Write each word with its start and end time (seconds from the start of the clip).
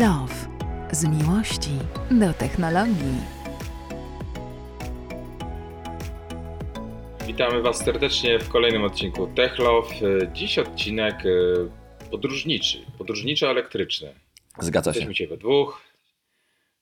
Love. 0.00 0.34
Z 0.92 1.04
miłości 1.04 1.70
do 2.10 2.32
technologii. 2.32 3.14
Witamy 7.26 7.62
Was 7.62 7.84
serdecznie 7.84 8.38
w 8.38 8.48
kolejnym 8.48 8.84
odcinku 8.84 9.26
Tech 9.26 9.58
Love. 9.58 9.88
Dziś 10.32 10.58
odcinek 10.58 11.14
e, 11.26 12.10
podróżniczy, 12.10 12.78
podróżniczo-elektryczny. 12.98 14.14
Zgadza 14.58 14.92
się. 14.92 14.98
Jesteśmy 14.98 15.14
dzisiaj 15.14 15.28
we 15.28 15.36
dwóch 15.36 15.80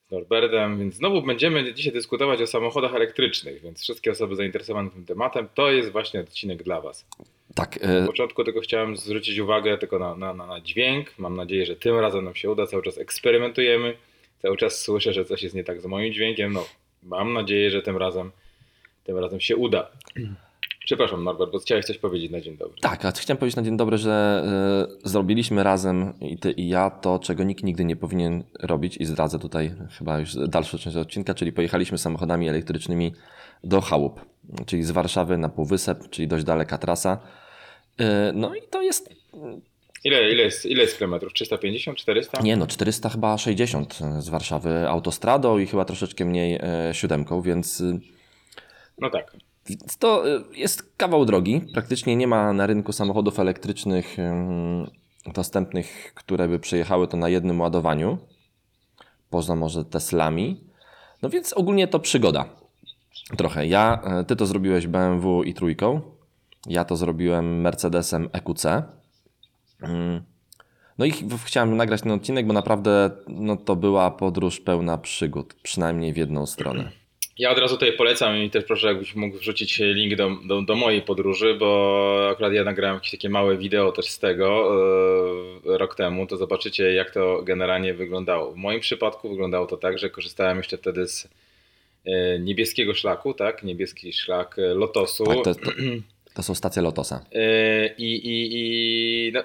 z 0.08 0.10
Norbertem, 0.10 0.78
więc 0.78 0.94
znowu 0.94 1.22
będziemy 1.22 1.74
dzisiaj 1.74 1.92
dyskutować 1.92 2.42
o 2.42 2.46
samochodach 2.46 2.94
elektrycznych, 2.94 3.62
więc 3.62 3.82
wszystkie 3.82 4.10
osoby 4.10 4.36
zainteresowane 4.36 4.90
tym 4.90 5.06
tematem, 5.06 5.48
to 5.54 5.70
jest 5.70 5.92
właśnie 5.92 6.20
odcinek 6.20 6.62
dla 6.62 6.80
Was. 6.80 7.06
Tak, 7.54 7.82
Na 7.82 7.88
e, 7.88 8.06
początku 8.06 8.44
tylko 8.44 8.60
chciałem 8.60 8.96
zwrócić 8.96 9.38
uwagę 9.38 9.78
tylko 9.78 9.98
na, 9.98 10.16
na, 10.16 10.34
na, 10.34 10.46
na 10.46 10.60
dźwięk. 10.60 11.18
Mam 11.18 11.36
nadzieję, 11.36 11.66
że 11.66 11.76
tym 11.76 11.98
razem 11.98 12.24
nam 12.24 12.34
się 12.34 12.50
uda. 12.50 12.66
Cały 12.66 12.82
czas 12.82 12.98
eksperymentujemy. 12.98 13.96
Cały 14.38 14.56
czas 14.56 14.80
słyszę, 14.80 15.12
że 15.12 15.24
coś 15.24 15.42
jest 15.42 15.54
nie 15.54 15.64
tak 15.64 15.80
z 15.80 15.86
moim 15.86 16.12
dźwiękiem. 16.12 16.52
No, 16.52 16.66
mam 17.02 17.32
nadzieję, 17.32 17.70
że 17.70 17.82
tym 17.82 17.96
razem, 17.96 18.30
tym 19.04 19.18
razem 19.18 19.40
się 19.40 19.56
uda. 19.56 19.90
Przepraszam, 20.84 21.24
Norbert, 21.24 21.52
bo 21.52 21.58
chciałeś 21.58 21.84
coś 21.86 21.98
powiedzieć 21.98 22.30
na 22.30 22.40
dzień 22.40 22.56
dobry. 22.56 22.80
tak, 22.80 23.04
a 23.04 23.12
chciałem 23.12 23.38
powiedzieć 23.38 23.56
na 23.56 23.62
dzień 23.62 23.76
dobry, 23.76 23.98
że 23.98 24.44
e, 25.04 25.08
zrobiliśmy 25.08 25.62
razem 25.62 26.12
i 26.20 26.38
ty 26.38 26.50
i 26.50 26.68
ja 26.68 26.90
to, 26.90 27.18
czego 27.18 27.44
nikt 27.44 27.64
nigdy 27.64 27.84
nie 27.84 27.96
powinien 27.96 28.44
robić 28.60 28.96
i 28.96 29.04
zdradzę 29.04 29.38
tutaj 29.38 29.74
chyba 29.98 30.18
już 30.18 30.34
dalszą 30.34 30.78
część 30.78 30.96
odcinka, 30.96 31.34
czyli 31.34 31.52
pojechaliśmy 31.52 31.98
samochodami 31.98 32.48
elektrycznymi 32.48 33.12
do 33.64 33.80
chałup, 33.80 34.20
czyli 34.66 34.84
z 34.84 34.90
Warszawy 34.90 35.38
na 35.38 35.48
Półwysep, 35.48 36.10
czyli 36.10 36.28
dość 36.28 36.44
daleka 36.44 36.78
trasa. 36.78 37.18
E, 37.98 38.32
no 38.34 38.54
i 38.54 38.62
to 38.70 38.82
jest, 38.82 39.10
Ile, 40.04 40.30
ile, 40.30 40.42
jest, 40.42 40.66
ile 40.66 40.82
jest 40.82 40.98
kilometrów? 40.98 41.32
350, 41.32 41.98
400? 41.98 42.40
nie 42.42 42.56
no, 42.56 42.66
400 42.66 43.08
chyba 43.08 43.38
60 43.38 43.98
z 44.18 44.28
Warszawy 44.28 44.88
autostradą 44.88 45.58
i 45.58 45.66
chyba 45.66 45.84
troszeczkę 45.84 46.24
mniej 46.24 46.58
e, 46.62 46.94
siódemką, 46.94 47.42
więc 47.42 47.80
y, 47.80 48.00
No 48.98 49.10
tak. 49.10 49.36
To 49.98 50.28
y, 50.28 50.44
jest 50.56 50.96
kawał 50.96 51.24
drogi. 51.24 51.60
Praktycznie 51.74 52.16
nie 52.16 52.26
ma 52.26 52.52
na 52.52 52.66
rynku 52.66 52.92
samochodów 52.92 53.38
elektrycznych 53.38 54.18
ym, 54.18 54.90
dostępnych, 55.34 56.12
które 56.14 56.48
by 56.48 56.58
przejechały 56.58 57.08
to 57.08 57.16
na 57.16 57.28
jednym 57.28 57.60
ładowaniu. 57.60 58.18
Poza 59.30 59.56
może 59.56 59.84
Teslami. 59.84 60.60
No 61.22 61.28
więc 61.28 61.52
ogólnie 61.52 61.88
to 61.88 62.00
przygoda. 62.00 62.44
Trochę. 63.36 63.66
Ja, 63.66 64.02
y, 64.20 64.24
ty 64.24 64.36
to 64.36 64.46
zrobiłeś 64.46 64.86
BMW 64.86 65.42
i 65.42 65.54
trójką. 65.54 66.13
Ja 66.66 66.84
to 66.84 66.96
zrobiłem 66.96 67.60
Mercedesem 67.60 68.28
EQC. 68.32 68.64
Ym, 69.82 70.22
No 70.98 71.04
i 71.04 71.10
ch- 71.10 71.44
chciałem 71.46 71.76
nagrać 71.76 72.02
ten 72.02 72.12
odcinek, 72.12 72.46
bo 72.46 72.52
naprawdę 72.52 73.10
no, 73.28 73.56
to 73.56 73.76
była 73.76 74.10
podróż 74.10 74.60
pełna 74.60 74.98
przygód. 74.98 75.54
Przynajmniej 75.62 76.12
w 76.12 76.16
jedną 76.16 76.46
stronę. 76.46 76.90
Ja 77.38 77.50
od 77.50 77.58
razu 77.58 77.74
tutaj 77.74 77.92
polecam 77.92 78.36
i 78.36 78.50
też 78.50 78.64
proszę, 78.64 78.86
jakbyś 78.86 79.14
mógł 79.14 79.38
wrzucić 79.38 79.78
link 79.78 80.14
do, 80.16 80.30
do, 80.46 80.62
do 80.62 80.74
mojej 80.74 81.02
podróży, 81.02 81.56
bo 81.60 82.28
akurat 82.30 82.52
ja 82.52 82.64
nagrałem 82.64 82.94
jakieś 82.94 83.10
takie 83.10 83.28
małe 83.28 83.56
wideo 83.56 83.92
też 83.92 84.06
z 84.08 84.18
tego 84.18 84.70
e, 85.66 85.78
rok 85.78 85.94
temu, 85.94 86.26
to 86.26 86.36
zobaczycie 86.36 86.92
jak 86.92 87.10
to 87.10 87.42
generalnie 87.42 87.94
wyglądało. 87.94 88.52
W 88.52 88.56
moim 88.56 88.80
przypadku 88.80 89.28
wyglądało 89.28 89.66
to 89.66 89.76
tak, 89.76 89.98
że 89.98 90.10
korzystałem 90.10 90.56
jeszcze 90.58 90.78
wtedy 90.78 91.08
z 91.08 91.28
e, 92.06 92.38
niebieskiego 92.38 92.94
szlaku, 92.94 93.34
tak? 93.34 93.62
Niebieski 93.62 94.12
szlak 94.12 94.58
e, 94.58 94.74
Lotosu. 94.74 95.24
Tak, 95.24 95.36
to, 95.44 95.54
to, 95.54 95.70
to 96.34 96.42
są 96.42 96.54
stacje 96.54 96.82
Lotosa. 96.82 97.24
E, 97.32 97.86
I, 97.86 98.14
i, 98.14 98.48
i 99.28 99.32
no, 99.32 99.40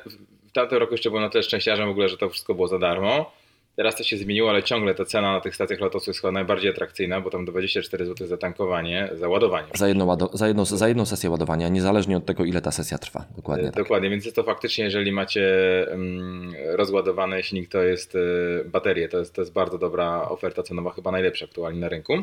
w 0.49 0.51
tamtym 0.51 0.77
roku 0.77 0.93
jeszcze 0.93 1.09
byłem 1.09 1.23
na 1.23 1.29
tyle 1.29 1.43
szczęściarzem 1.43 1.87
w 1.87 1.91
ogóle, 1.91 2.09
że 2.09 2.17
to 2.17 2.29
wszystko 2.29 2.55
było 2.55 2.67
za 2.67 2.79
darmo. 2.79 3.31
Teraz 3.75 3.95
to 3.95 4.03
się 4.03 4.17
zmieniło, 4.17 4.49
ale 4.49 4.63
ciągle 4.63 4.95
ta 4.95 5.05
cena 5.05 5.31
na 5.33 5.41
tych 5.41 5.55
stacjach 5.55 5.79
Lotosu 5.79 6.09
jest 6.09 6.21
chyba 6.21 6.31
najbardziej 6.31 6.71
atrakcyjna, 6.71 7.21
bo 7.21 7.29
tam 7.29 7.45
24 7.45 8.05
zł 8.05 8.27
za 8.27 8.37
tankowanie, 8.37 9.09
za 9.13 9.27
ładowanie. 9.29 9.67
Za 9.73 9.87
jedną, 9.87 10.05
łado- 10.05 10.29
za, 10.33 10.47
jedną, 10.47 10.65
za 10.65 10.87
jedną 10.87 11.05
sesję 11.05 11.29
ładowania, 11.29 11.69
niezależnie 11.69 12.17
od 12.17 12.25
tego, 12.25 12.45
ile 12.45 12.61
ta 12.61 12.71
sesja 12.71 12.97
trwa. 12.97 13.25
Dokładnie 13.35 13.67
E, 13.67 13.71
tak. 13.71 13.83
Dokładnie, 13.83 14.09
więc 14.09 14.25
jest 14.25 14.35
to 14.35 14.43
faktycznie, 14.43 14.83
jeżeli 14.83 15.11
macie 15.11 15.45
mm, 15.91 16.53
rozładowane 16.65 17.43
silnik, 17.43 17.69
to 17.69 17.81
jest 17.83 18.15
e, 18.15 18.19
baterie, 18.65 19.09
to 19.09 19.19
jest, 19.19 19.33
to 19.35 19.41
jest 19.41 19.53
bardzo 19.53 19.77
dobra 19.77 20.29
oferta 20.29 20.63
cenowa, 20.63 20.91
chyba 20.91 21.11
najlepsza 21.11 21.45
aktualnie 21.45 21.79
na 21.79 21.89
rynku. 21.89 22.13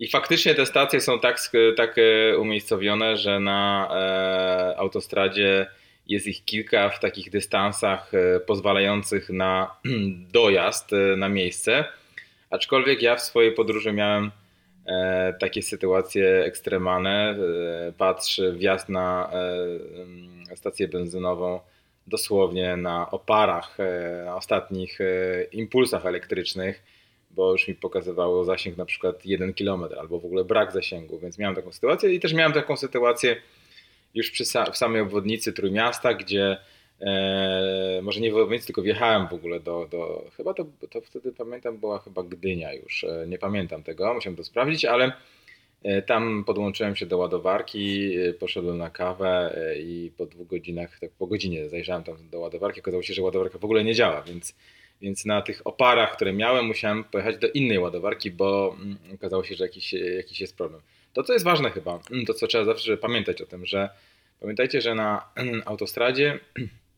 I 0.00 0.08
faktycznie 0.08 0.54
te 0.54 0.66
stacje 0.66 1.00
są 1.00 1.20
tak, 1.20 1.38
tak 1.76 1.96
e, 1.98 2.38
umiejscowione, 2.38 3.16
że 3.16 3.40
na 3.40 3.88
e, 3.90 4.78
autostradzie 4.78 5.66
jest 6.06 6.26
ich 6.26 6.44
kilka 6.44 6.88
w 6.88 7.00
takich 7.00 7.30
dystansach 7.30 8.12
e, 8.14 8.40
pozwalających 8.40 9.30
na 9.30 9.76
dojazd 10.32 10.92
e, 10.92 11.16
na 11.16 11.28
miejsce. 11.28 11.84
Aczkolwiek 12.50 13.02
ja 13.02 13.16
w 13.16 13.22
swojej 13.22 13.52
podróży 13.52 13.92
miałem 13.92 14.30
e, 14.86 15.34
takie 15.40 15.62
sytuacje 15.62 16.44
ekstremalne. 16.44 17.36
E, 17.88 17.92
patrz, 17.92 18.40
wjazd 18.56 18.88
na 18.88 19.30
e, 19.32 20.02
mm, 20.02 20.56
stację 20.56 20.88
benzynową 20.88 21.60
dosłownie 22.06 22.76
na 22.76 23.10
oparach, 23.10 23.78
na 24.24 24.36
ostatnich 24.36 24.98
impulsach 25.52 26.06
elektrycznych, 26.06 26.82
bo 27.30 27.52
już 27.52 27.68
mi 27.68 27.74
pokazywało 27.74 28.44
zasięg 28.44 28.76
na 28.76 28.84
przykład 28.84 29.26
1 29.26 29.54
km 29.54 29.84
albo 29.98 30.20
w 30.20 30.24
ogóle 30.24 30.44
brak 30.44 30.72
zasięgu, 30.72 31.18
więc 31.18 31.38
miałem 31.38 31.56
taką 31.56 31.72
sytuację 31.72 32.14
i 32.14 32.20
też 32.20 32.32
miałem 32.34 32.52
taką 32.52 32.76
sytuację 32.76 33.36
już 34.14 34.30
przy 34.30 34.44
sa- 34.44 34.72
w 34.72 34.76
samej 34.76 35.00
obwodnicy 35.02 35.52
Trójmiasta, 35.52 36.14
gdzie 36.14 36.56
e, 37.00 38.00
może 38.02 38.20
nie 38.20 38.32
w 38.32 38.36
obwodnicy, 38.36 38.66
tylko 38.66 38.82
wjechałem 38.82 39.28
w 39.28 39.32
ogóle 39.32 39.60
do, 39.60 39.88
do 39.90 40.30
chyba 40.36 40.54
to, 40.54 40.66
to 40.90 41.00
wtedy 41.00 41.32
pamiętam 41.32 41.78
była 41.78 41.98
chyba 41.98 42.22
Gdynia 42.22 42.74
już, 42.74 43.04
e, 43.04 43.24
nie 43.28 43.38
pamiętam 43.38 43.82
tego, 43.82 44.14
musiałem 44.14 44.36
to 44.36 44.44
sprawdzić, 44.44 44.84
ale 44.84 45.12
e, 45.82 46.02
tam 46.02 46.44
podłączyłem 46.44 46.96
się 46.96 47.06
do 47.06 47.18
ładowarki, 47.18 48.16
e, 48.16 48.32
poszedłem 48.32 48.78
na 48.78 48.90
kawę 48.90 49.54
e, 49.56 49.78
i 49.78 50.12
po 50.16 50.26
dwóch 50.26 50.46
godzinach, 50.46 50.98
tak 51.00 51.10
po 51.10 51.26
godzinie 51.26 51.68
zajrzałem 51.68 52.04
tam 52.04 52.16
do 52.30 52.38
ładowarki, 52.40 52.80
okazało 52.80 53.02
się, 53.02 53.14
że 53.14 53.22
ładowarka 53.22 53.58
w 53.58 53.64
ogóle 53.64 53.84
nie 53.84 53.94
działa, 53.94 54.22
więc, 54.22 54.54
więc 55.00 55.24
na 55.24 55.42
tych 55.42 55.66
oparach, 55.66 56.16
które 56.16 56.32
miałem, 56.32 56.66
musiałem 56.66 57.04
pojechać 57.04 57.38
do 57.38 57.48
innej 57.50 57.78
ładowarki, 57.78 58.30
bo 58.30 58.76
mm, 58.80 58.98
okazało 59.14 59.44
się, 59.44 59.54
że 59.54 59.64
jakiś, 59.64 59.92
jakiś 59.92 60.40
jest 60.40 60.56
problem. 60.56 60.80
To, 61.12 61.22
co 61.22 61.32
jest 61.32 61.44
ważne 61.44 61.70
chyba, 61.70 62.00
mm, 62.10 62.26
to 62.26 62.34
co 62.34 62.46
trzeba 62.46 62.64
zawsze 62.64 62.96
pamiętać 62.96 63.42
o 63.42 63.46
tym, 63.46 63.66
że 63.66 63.88
pamiętajcie, 64.40 64.80
że 64.80 64.94
na 64.94 65.28
autostradzie 65.64 66.38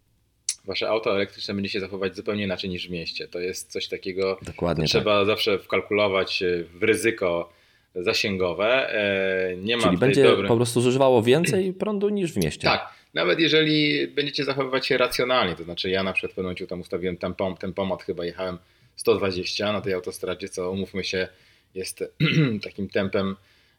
wasze 0.64 0.88
auto 0.88 1.14
elektryczne 1.14 1.54
będzie 1.54 1.70
się 1.70 1.80
zachować 1.80 2.16
zupełnie 2.16 2.44
inaczej 2.44 2.70
niż 2.70 2.88
w 2.88 2.90
mieście. 2.90 3.28
To 3.28 3.38
jest 3.38 3.72
coś 3.72 3.88
takiego, 3.88 4.38
Dokładnie 4.42 4.84
tak. 4.84 4.90
trzeba 4.90 5.24
zawsze 5.24 5.58
wkalkulować 5.58 6.42
e, 6.42 6.64
w 6.64 6.82
ryzyko 6.82 7.52
zasięgowe. 7.94 8.94
E, 8.94 9.56
Nie 9.56 9.76
ma 9.76 9.82
Czyli 9.82 9.98
będzie 9.98 10.22
dobry... 10.22 10.48
po 10.48 10.56
prostu 10.56 10.80
zużywało 10.80 11.22
więcej 11.22 11.72
prądu 11.72 12.08
niż 12.08 12.32
w 12.32 12.36
mieście. 12.36 12.62
Tak, 12.62 12.92
nawet 13.14 13.40
jeżeli 13.40 14.08
będziecie 14.08 14.44
zachowywać 14.44 14.86
się 14.86 14.98
racjonalnie, 14.98 15.56
to 15.56 15.64
znaczy 15.64 15.90
ja 15.90 16.02
na 16.02 16.12
przykład 16.12 16.32
w 16.32 16.34
pewnym 16.34 16.46
momencie 16.46 16.66
tam 16.66 16.80
ustawiłem 16.80 17.16
tempom, 17.16 17.56
tempomat, 17.56 18.02
chyba 18.02 18.24
jechałem 18.24 18.58
120 18.96 19.72
na 19.72 19.80
tej 19.80 19.92
autostradzie, 19.92 20.48
co 20.48 20.70
umówmy 20.70 21.04
się 21.04 21.28
jest 21.74 22.04
takim 22.64 22.88
tempem 22.88 23.36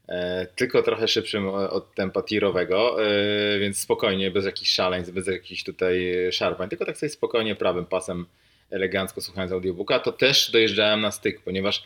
e, 0.08 0.48
tylko 0.56 0.84
trochę 0.84 1.08
szybszym 1.08 1.48
od 1.48 1.96
tempa 1.96 2.24
tirowego, 2.24 3.06
e, 3.06 3.60
więc 3.60 3.80
spokojnie, 3.80 4.32
bez 4.32 4.46
jakichś 4.46 4.72
szaleństw, 4.72 5.14
bez 5.14 5.28
jakichś 5.28 5.64
tutaj 5.64 6.14
szarpań, 6.32 6.70
tylko 6.70 6.86
tak 6.86 6.98
sobie 6.98 7.10
spokojnie 7.10 7.56
prawym 7.56 7.86
pasem 7.86 8.26
elegancko 8.70 9.22
słuchając 9.22 9.52
audiobooka, 9.52 10.00
to 10.00 10.12
też 10.12 10.52
dojeżdżałem 10.52 11.02
na 11.02 11.12
styk, 11.12 11.42
ponieważ 11.42 11.84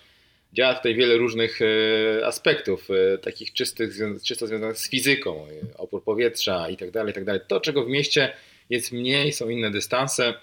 działa 0.54 0.74
tutaj 0.74 0.96
wiele 0.96 1.18
różnych 1.18 1.60
e, 1.62 2.26
aspektów, 2.26 2.88
e, 2.92 3.18
takich 3.18 3.54
czystych, 3.54 3.94
czysto 4.24 4.48
związanych 4.48 4.78
z 4.78 4.90
fizyką, 4.90 5.48
e, 5.48 5.78
opór 5.78 6.04
powietrza 6.04 6.70
i 6.70 6.78
tak 6.78 6.92
dalej, 6.92 7.14
i 7.22 7.26
tak. 7.26 7.48
To, 7.48 7.60
czego 7.60 7.86
w 7.86 7.90
mieście 7.90 8.34
jest 8.70 8.92
mniej, 8.92 9.34
są 9.34 9.50
inne 9.50 9.72
dystanse, 9.72 10.34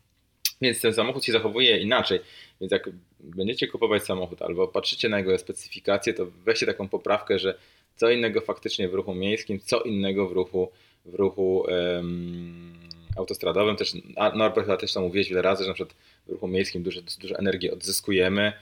więc 0.62 0.80
ten 0.80 0.94
samochód 0.94 1.24
się 1.24 1.32
zachowuje 1.32 1.78
inaczej. 1.78 2.20
Więc 2.60 2.72
jak 2.72 2.90
będziecie 3.20 3.68
kupować 3.68 4.04
samochód 4.04 4.42
albo 4.42 4.68
patrzycie 4.68 5.08
na 5.08 5.18
jego 5.18 5.38
specyfikację, 5.38 6.14
to 6.14 6.26
weźcie 6.44 6.66
taką 6.66 6.88
poprawkę, 6.88 7.38
że 7.38 7.58
co 7.96 8.10
innego 8.10 8.40
faktycznie 8.40 8.88
w 8.88 8.94
ruchu 8.94 9.14
miejskim, 9.14 9.60
co 9.60 9.82
innego 9.82 10.28
w 10.28 10.32
ruchu, 10.32 10.70
w 11.04 11.14
ruchu 11.14 11.66
em, 11.68 12.74
autostradowym. 13.16 13.76
Też, 13.76 13.92
Norbert 14.16 14.66
chyba 14.66 14.76
też 14.76 14.92
to 14.92 15.00
mówiłeś 15.00 15.28
wiele 15.28 15.42
razy, 15.42 15.64
że 15.64 15.68
na 15.68 15.74
przykład 15.74 15.96
w 16.26 16.30
ruchu 16.30 16.48
miejskim 16.48 16.82
dużo, 16.82 17.00
dużo 17.20 17.38
energii 17.38 17.70
odzyskujemy, 17.70 18.52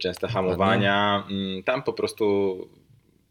częste 0.00 0.28
hamowania. 0.28 1.24
Mm, 1.30 1.62
Tam 1.62 1.82
po 1.82 1.92
prostu 1.92 2.68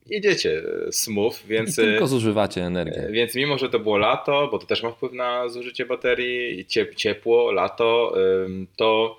jedziecie 0.05 0.63
e, 0.87 0.91
smooth, 0.91 1.33
I 1.45 1.47
więc... 1.47 1.79
e, 1.79 1.83
tylko 1.83 2.07
zużywacie 2.07 2.61
energię. 2.65 3.07
więc 3.11 3.35
mimo, 3.35 3.57
że 3.57 3.69
to 3.69 3.79
było 3.79 3.97
lato, 3.97 4.47
bo 4.51 4.59
to 4.59 4.67
też 4.67 4.83
ma 4.83 4.91
wpływ 4.91 5.13
na 5.13 5.49
zużycie 5.49 5.85
baterii, 5.85 6.59
i 6.59 6.65
ciep- 6.65 6.95
ciepło, 6.95 7.51
lato, 7.51 8.15
to, 8.75 9.17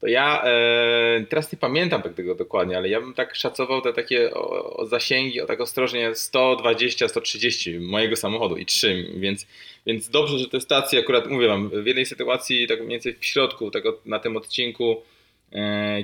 to 0.00 0.06
ja 0.06 0.42
e, 0.44 1.24
teraz 1.28 1.52
nie 1.52 1.58
pamiętam 1.58 2.02
tak 2.02 2.14
tego 2.14 2.34
dokładnie, 2.34 2.76
ale 2.76 2.88
ja 2.88 3.00
bym 3.00 3.14
tak 3.14 3.34
szacował 3.34 3.80
te 3.80 3.92
takie 3.92 4.34
o, 4.34 4.76
o 4.76 4.86
zasięgi, 4.86 5.40
o 5.40 5.46
tak 5.46 5.60
ostrożnie 5.60 6.10
120-130 6.10 7.80
mojego 7.80 8.16
samochodu 8.16 8.56
i 8.56 8.66
3, 8.66 9.06
więc, 9.16 9.46
więc 9.86 10.08
dobrze, 10.08 10.38
że 10.38 10.48
te 10.48 10.60
stacje 10.60 11.00
akurat 11.00 11.26
mówię 11.30 11.48
wam, 11.48 11.68
w 11.82 11.86
jednej 11.86 12.06
sytuacji 12.06 12.66
tak 12.68 12.78
mniej 12.78 12.90
więcej 12.90 13.14
w 13.20 13.24
środku 13.24 13.70
tego, 13.70 13.98
na 14.06 14.18
tym 14.18 14.36
odcinku 14.36 15.02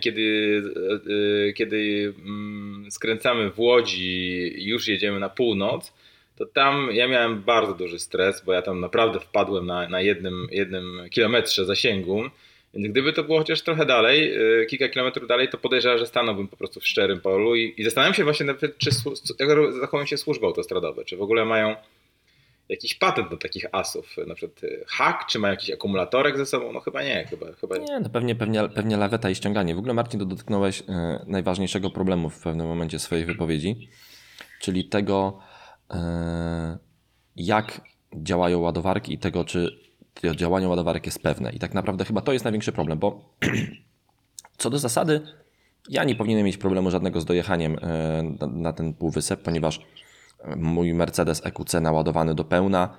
kiedy, 0.01 0.63
e, 1.49 1.53
kiedy 1.53 2.13
mm, 2.25 2.91
skręcamy 2.91 3.51
w 3.51 3.59
Łodzi 3.59 4.53
i 4.57 4.69
już 4.69 4.89
jedziemy 4.89 5.21
na 5.21 5.29
północ, 5.29 5.93
to 6.37 6.47
tam 6.47 6.89
ja 6.93 7.09
miałem 7.09 7.43
bardzo 7.43 7.75
duży 7.75 7.99
stres, 7.99 8.45
bo 8.45 8.53
ja 8.53 8.63
tam 8.63 8.81
naprawdę 8.81 9.21
wpadłem 9.21 9.67
na, 9.67 9.89
na 9.89 10.01
jednym, 10.01 10.49
jednym 10.51 11.01
kilometrze 11.11 11.65
zasięgu. 11.65 12.23
Więc 12.75 12.89
gdyby 12.89 13.13
to 13.13 13.25
było 13.25 13.39
chociaż 13.39 13.63
trochę 13.63 13.87
dalej, 13.87 14.33
kilka 14.71 14.89
kilometrów 14.89 15.29
dalej, 15.29 15.49
to 15.49 15.59
podejrzewam, 15.59 15.99
że 15.99 16.07
stanąłbym 16.07 16.49
po 16.49 16.57
prostu 16.57 16.81
w 16.81 16.87
szczerym 16.87 17.21
polu 17.21 17.57
i, 17.57 17.75
i 17.77 17.85
zastanawiam 17.85 18.15
się 18.15 18.25
właśnie 18.25 18.47
czy 18.79 18.91
zachowują 19.81 20.07
się 20.07 20.17
służby 20.17 20.47
autostradowe, 20.47 21.05
czy 21.05 21.17
w 21.17 21.23
ogóle 21.23 21.45
mają 21.45 21.77
jakiś 22.69 22.95
patent 22.95 23.31
do 23.31 23.37
takich 23.37 23.65
asów, 23.73 24.17
na 24.27 24.35
przykład 24.35 24.65
y, 24.65 24.85
hak, 24.87 25.27
czy 25.27 25.39
mają 25.39 25.53
jakiś 25.53 25.71
akumulatorek 25.71 26.37
ze 26.37 26.47
sobą? 26.47 26.73
No 26.73 26.81
chyba 26.81 27.03
nie, 27.03 27.27
chyba, 27.31 27.47
chyba 27.53 27.77
Nie, 27.77 28.01
no 28.01 28.09
pewnie, 28.09 28.35
pewnie, 28.35 28.69
pewnie 28.69 28.97
laweta 28.97 29.31
i 29.31 29.35
ściąganie. 29.35 29.75
W 29.75 29.79
ogóle 29.79 29.95
Marcin, 29.95 30.21
to 30.21 30.27
dotknąłeś 30.27 30.83
e, 30.89 31.25
najważniejszego 31.27 31.91
problemu 31.91 32.31
w 32.31 32.43
pewnym 32.43 32.67
momencie 32.67 32.99
swojej 32.99 33.25
wypowiedzi, 33.25 33.89
czyli 34.61 34.85
tego, 34.85 35.39
e, 35.91 36.79
jak 37.37 37.81
działają 38.15 38.61
ładowarki 38.61 39.15
i 39.15 39.19
tego, 39.19 39.45
czy 39.45 39.79
działanie 40.37 40.69
ładowarek 40.69 41.07
jest 41.07 41.23
pewne. 41.23 41.53
I 41.53 41.59
tak 41.59 41.75
naprawdę 41.75 42.05
chyba 42.05 42.21
to 42.21 42.33
jest 42.33 42.45
największy 42.45 42.73
problem, 42.73 42.99
bo 42.99 43.35
co 44.59 44.71
do 44.71 44.79
zasady, 44.79 45.21
ja 45.89 46.05
nie 46.05 46.15
powinienem 46.15 46.47
mieć 46.47 46.57
problemu 46.57 46.91
żadnego 46.91 47.21
z 47.21 47.25
dojechaniem 47.25 47.77
na 48.41 48.73
ten 48.73 48.95
półwysep, 48.95 49.43
ponieważ 49.43 49.81
mój 50.57 50.95
Mercedes 50.95 51.47
EQC 51.47 51.75
naładowany 51.81 52.35
do 52.35 52.45
pełna, 52.45 52.99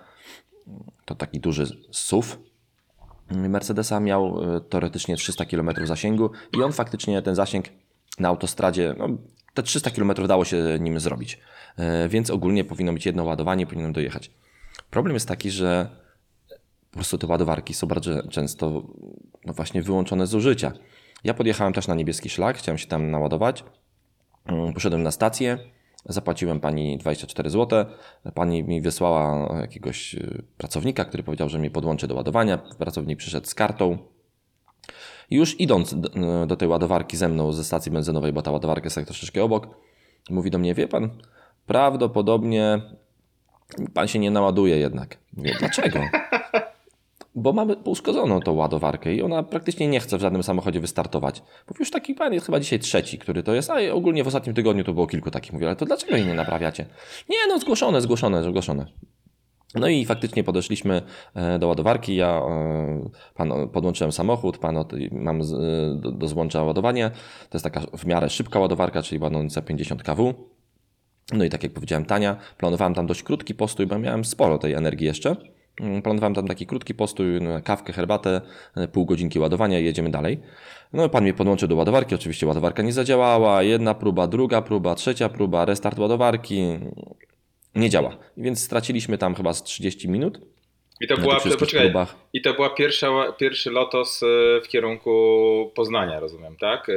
to 1.05 1.15
taki 1.15 1.39
duży 1.39 1.65
SUV, 1.91 2.37
Mercedesa 3.31 3.99
miał 3.99 4.55
e, 4.55 4.61
teoretycznie 4.61 5.15
300 5.15 5.45
km 5.45 5.69
zasięgu 5.83 6.31
i 6.57 6.63
on 6.63 6.71
faktycznie 6.71 7.21
ten 7.21 7.35
zasięg 7.35 7.65
na 8.19 8.27
autostradzie, 8.27 8.95
no, 8.97 9.07
te 9.53 9.63
300 9.63 9.91
km 9.91 10.27
dało 10.27 10.45
się 10.45 10.77
nim 10.79 10.99
zrobić. 10.99 11.39
E, 11.77 12.09
Więc 12.09 12.29
ogólnie 12.29 12.63
powinno 12.63 12.93
być 12.93 13.05
jedno 13.05 13.23
ładowanie, 13.23 13.65
powinienem 13.65 13.93
dojechać. 13.93 14.31
Problem 14.89 15.13
jest 15.13 15.27
taki, 15.27 15.51
że 15.51 15.89
po 16.91 16.95
prostu 16.95 17.17
te 17.17 17.27
ładowarki 17.27 17.73
są 17.73 17.87
bardzo 17.87 18.27
często 18.27 18.83
no 19.45 19.53
właśnie 19.53 19.81
wyłączone 19.81 20.27
z 20.27 20.35
użycia. 20.35 20.71
Ja 21.23 21.33
podjechałem 21.33 21.73
też 21.73 21.87
na 21.87 21.95
niebieski 21.95 22.29
szlak, 22.29 22.57
chciałem 22.57 22.77
się 22.77 22.87
tam 22.87 23.11
naładować. 23.11 23.63
Mm, 24.45 24.73
Poszedłem 24.73 25.03
na 25.03 25.11
stację, 25.11 25.57
zapłaciłem 26.05 26.59
pani 26.59 26.97
24 26.97 27.49
zł. 27.49 27.85
Pani 28.33 28.63
mi 28.63 28.81
wysłała 28.81 29.49
jakiegoś 29.61 30.15
y, 30.15 30.43
pracownika, 30.57 31.05
który 31.05 31.23
powiedział, 31.23 31.49
że 31.49 31.59
mnie 31.59 31.71
podłączy 31.71 32.07
do 32.07 32.15
ładowania. 32.15 32.57
Pracownik 32.57 33.19
przyszedł 33.19 33.47
z 33.47 33.55
kartą. 33.55 33.97
I 35.29 35.35
Już 35.35 35.59
idąc 35.59 35.95
d- 35.95 36.09
do 36.47 36.55
tej 36.55 36.67
ładowarki 36.67 37.17
ze 37.17 37.29
mną 37.29 37.51
ze 37.51 37.63
stacji 37.63 37.91
benzynowej, 37.91 38.33
bo 38.33 38.41
ta 38.41 38.51
ładowarka 38.51 38.85
jest 38.85 38.95
tak 38.95 39.05
troszeczkę 39.05 39.43
obok, 39.43 39.67
mówi 40.29 40.51
do 40.51 40.57
mnie, 40.57 40.73
wie 40.75 40.87
pan, 40.87 41.09
prawdopodobnie 41.65 42.81
pan 43.93 44.07
się 44.07 44.19
nie 44.19 44.31
naładuje 44.31 44.77
jednak. 44.77 45.17
Mówię, 45.33 45.55
dlaczego? 45.59 45.99
Bo 47.35 47.53
mamy 47.53 47.75
uszkodzoną 47.75 48.39
tą 48.39 48.53
ładowarkę 48.53 49.13
i 49.13 49.21
ona 49.21 49.43
praktycznie 49.43 49.87
nie 49.87 49.99
chce 49.99 50.17
w 50.17 50.21
żadnym 50.21 50.43
samochodzie 50.43 50.79
wystartować. 50.79 51.43
Bo 51.67 51.75
już 51.79 51.91
taki 51.91 52.13
pan 52.13 52.33
jest 52.33 52.45
chyba 52.45 52.59
dzisiaj 52.59 52.79
trzeci, 52.79 53.17
który 53.17 53.43
to 53.43 53.53
jest, 53.53 53.69
a 53.69 53.93
ogólnie 53.93 54.23
w 54.23 54.27
ostatnim 54.27 54.55
tygodniu 54.55 54.83
to 54.83 54.93
było 54.93 55.07
kilku 55.07 55.31
takich. 55.31 55.53
Mówię, 55.53 55.67
ale 55.67 55.75
to 55.75 55.85
dlaczego 55.85 56.15
jej 56.15 56.25
nie 56.25 56.33
naprawiacie? 56.33 56.85
Nie, 57.29 57.37
no 57.47 57.59
zgłoszone, 57.59 58.01
zgłoszone, 58.01 58.43
zgłoszone. 58.43 58.85
No 59.75 59.87
i 59.87 60.05
faktycznie 60.05 60.43
podeszliśmy 60.43 61.01
e, 61.33 61.59
do 61.59 61.67
ładowarki. 61.67 62.15
Ja 62.15 62.27
e, 62.27 63.09
pan, 63.35 63.69
podłączyłem 63.69 64.11
samochód, 64.11 64.57
pan 64.57 64.77
od, 64.77 64.93
mam 65.11 65.43
z, 65.43 65.53
e, 65.53 66.01
do, 66.01 66.11
do 66.11 66.27
złącza 66.27 66.63
ładowanie. 66.63 67.11
To 67.49 67.57
jest 67.57 67.63
taka 67.63 67.81
w 67.97 68.05
miarę 68.05 68.29
szybka 68.29 68.59
ładowarka, 68.59 69.01
czyli 69.01 69.21
ładąca 69.21 69.61
50 69.61 70.03
kW. 70.03 70.33
No 71.33 71.43
i 71.43 71.49
tak 71.49 71.63
jak 71.63 71.73
powiedziałem, 71.73 72.05
tania. 72.05 72.37
Planowałem 72.57 72.93
tam 72.93 73.07
dość 73.07 73.23
krótki 73.23 73.55
postój, 73.55 73.87
bo 73.87 73.99
miałem 73.99 74.25
sporo 74.25 74.57
tej 74.57 74.73
energii 74.73 75.07
jeszcze. 75.07 75.35
Mm, 75.79 76.01
Planowałem 76.01 76.33
tam 76.33 76.47
taki 76.47 76.65
krótki 76.65 76.93
postój, 76.93 77.41
no, 77.41 77.61
kawkę, 77.61 77.93
herbatę, 77.93 78.41
e, 78.75 78.87
pół 78.87 79.05
godzinki 79.05 79.39
ładowania 79.39 79.79
i 79.79 79.85
jedziemy 79.85 80.09
dalej. 80.09 80.39
No 80.93 81.09
pan 81.09 81.23
mnie 81.23 81.33
podłączył 81.33 81.67
do 81.67 81.75
ładowarki, 81.75 82.15
oczywiście 82.15 82.47
ładowarka 82.47 82.83
nie 82.83 82.93
zadziałała, 82.93 83.63
jedna 83.63 83.93
próba, 83.93 84.27
druga 84.27 84.61
próba, 84.61 84.95
trzecia 84.95 85.29
próba, 85.29 85.65
restart 85.65 85.99
ładowarki, 85.99 86.63
nie 87.75 87.89
działa. 87.89 88.17
Więc 88.37 88.63
straciliśmy 88.63 89.17
tam 89.17 89.35
chyba 89.35 89.53
z 89.53 89.63
30 89.63 90.09
minut. 90.09 90.41
I 91.01 91.07
to 91.07 91.17
była, 91.17 91.39
poczekaj, 91.59 91.93
i 92.33 92.41
to 92.41 92.53
była 92.53 92.69
pierwsza, 92.69 93.07
pierwszy 93.39 93.71
lotos 93.71 94.23
e, 94.23 94.25
w 94.61 94.67
kierunku 94.67 95.71
Poznania, 95.75 96.19
rozumiem, 96.19 96.55
tak? 96.57 96.89
E, 96.89 96.93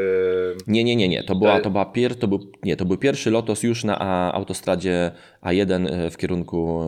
Nie, 0.67 0.85
nie, 0.85 0.97
nie, 0.97 1.09
nie. 1.09 1.23
To, 1.23 1.35
była, 1.35 1.61
To- 1.61 1.71
była 1.71 1.85
pier, 1.85 2.19
to, 2.19 2.29
był, 2.29 2.51
nie, 2.63 2.77
to 2.77 2.85
był 2.85 2.97
pierwszy 2.97 3.31
lotos 3.31 3.63
już 3.63 3.85
na 3.85 3.99
autostradzie 4.35 5.11
A1 5.43 6.11
w 6.11 6.17
kierunku, 6.17 6.81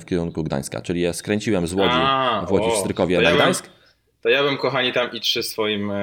w 0.00 0.04
kierunku 0.04 0.44
Gdańska. 0.44 0.80
Czyli 0.80 1.00
ja 1.00 1.12
skręciłem 1.12 1.66
z 1.66 1.72
Łodzi 1.74 1.90
A, 1.92 2.44
w 2.48 2.52
Łodzi 2.52 2.70
w 2.70 2.74
Strykowie 2.76 3.16
na 3.16 3.22
ja 3.22 3.28
bym- 3.30 3.38
Gdańsk. 3.38 3.70
To 4.22 4.28
ja 4.28 4.42
bym, 4.42 4.56
kochani, 4.56 4.92
tam 4.92 5.12
i 5.12 5.20
trzy 5.20 5.42
swoim 5.42 5.90
e, 5.90 5.94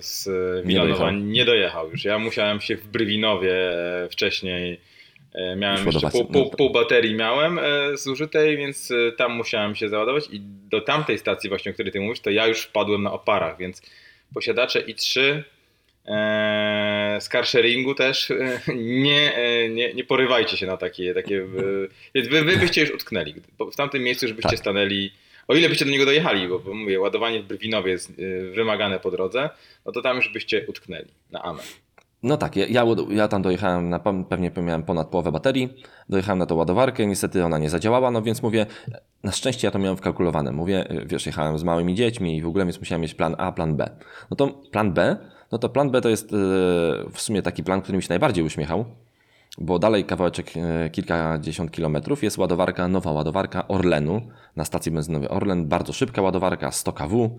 z 0.00 0.28
Wilanowa 0.66 0.98
dojechał. 0.98 1.20
nie 1.20 1.44
dojechał 1.44 1.90
już. 1.90 2.04
Ja 2.04 2.18
musiałem 2.18 2.60
się 2.60 2.76
w 2.76 2.86
Brywinowie 2.88 3.54
e, 4.04 4.08
wcześniej. 4.08 4.80
E, 5.34 5.56
Miałem 5.56 5.86
Już 5.86 5.94
jeszcze 5.94 6.10
pół, 6.10 6.24
pół, 6.24 6.44
No. 6.44 6.50
pół 6.50 6.70
baterii 6.70 7.14
miałem 7.14 7.58
e, 7.58 7.96
zużytej, 7.96 8.56
więc 8.56 8.90
e, 8.90 9.12
tam 9.12 9.32
musiałem 9.32 9.74
się 9.74 9.88
załadować 9.88 10.24
i 10.32 10.40
do 10.42 10.80
tamtej 10.80 11.18
stacji 11.18 11.48
właśnie, 11.48 11.70
o 11.70 11.74
której 11.74 11.92
ty 11.92 12.00
mówisz, 12.00 12.20
to 12.20 12.30
ja 12.30 12.46
już 12.46 12.62
wpadłem 12.62 13.02
na 13.02 13.12
oparach, 13.12 13.58
więc 13.58 13.82
posiadacze 14.34 14.80
i3 14.80 15.20
e, 16.06 17.18
z 17.20 17.28
carsharingu 17.28 17.94
też 17.94 18.32
nie, 19.04 19.32
nie, 19.70 19.94
nie 19.94 20.04
porywajcie 20.04 20.56
się 20.56 20.66
na 20.66 20.76
takie, 20.76 21.14
takie 21.14 21.46
więc 22.14 22.28
wy, 22.28 22.44
wy 22.44 22.56
byście 22.56 22.80
już 22.80 22.90
utknęli, 22.90 23.34
bo 23.58 23.70
w 23.70 23.76
tamtym 23.76 24.02
miejscu 24.02 24.26
już 24.26 24.32
byście 24.34 24.50
Tak. 24.50 24.58
stanęli 24.58 25.10
o 25.48 25.54
ile 25.54 25.68
byście 25.68 25.84
do 25.84 25.90
niego 25.90 26.04
dojechali, 26.04 26.48
bo, 26.48 26.58
bo 26.58 26.74
mówię, 26.74 27.00
ładowanie 27.00 27.42
w 27.42 27.46
Brwinowie 27.46 27.92
jest 27.92 28.12
wymagane 28.52 29.00
po 29.00 29.10
drodze, 29.10 29.50
no 29.86 29.92
to 29.92 30.02
tam 30.02 30.16
już 30.16 30.28
byście 30.28 30.64
utknęli 30.68 31.08
na 31.30 31.42
amen. 31.42 31.64
No 32.22 32.36
tak, 32.36 32.56
ja, 32.56 32.84
ja, 33.10 33.28
tam 33.28 33.42
dojechałem, 33.42 33.88
na, 33.88 34.00
pewnie 34.28 34.50
miałem 34.56 34.82
ponad 34.82 35.08
połowę 35.08 35.32
baterii, 35.32 35.74
dojechałem 36.08 36.38
na 36.38 36.46
tą 36.46 36.54
ładowarkę, 36.54 37.06
niestety 37.06 37.44
ona 37.44 37.58
nie 37.58 37.70
zadziałała, 37.70 38.10
no 38.10 38.22
więc 38.22 38.42
mówię, 38.42 38.66
na 39.22 39.32
szczęście 39.32 39.66
ja 39.66 39.70
to 39.70 39.78
miałem 39.78 39.96
wkalkulowane. 39.96 40.52
Mówię, 40.52 40.84
wiesz, 41.06 41.26
jechałem 41.26 41.58
z 41.58 41.64
małymi 41.64 41.94
dziećmi 41.94 42.36
i 42.36 42.42
w 42.42 42.46
ogóle, 42.46 42.64
więc 42.64 42.78
musiałem 42.78 43.02
mieć 43.02 43.14
plan 43.14 43.34
A, 43.38 43.52
plan 43.52 43.76
B. 43.76 43.90
No 44.30 44.36
to 44.36 44.48
plan 44.48 44.92
B, 44.92 45.16
no 45.52 45.58
to 45.58 45.68
plan 45.68 45.90
B 45.90 46.00
to 46.00 46.08
jest 46.08 46.32
e, 46.32 46.36
w 47.12 47.20
sumie 47.20 47.42
taki 47.42 47.64
plan, 47.64 47.82
który 47.82 47.96
mi 47.96 48.02
się 48.02 48.08
najbardziej 48.08 48.44
uśmiechał, 48.44 48.84
bo 49.58 49.78
dalej 49.78 50.04
kawałeczek 50.04 50.52
e, 50.56 50.90
kilkadziesiąt 50.90 51.70
kilometrów 51.70 52.22
jest 52.22 52.38
ładowarka, 52.38 52.88
nowa 52.88 53.12
ładowarka 53.12 53.68
Orlenu 53.68 54.20
na 54.56 54.64
stacji 54.64 54.92
benzynowej 54.92 55.28
Orlen, 55.28 55.66
bardzo 55.66 55.92
szybka 55.92 56.22
ładowarka, 56.22 56.70
100 56.70 56.92
kW, 56.92 57.38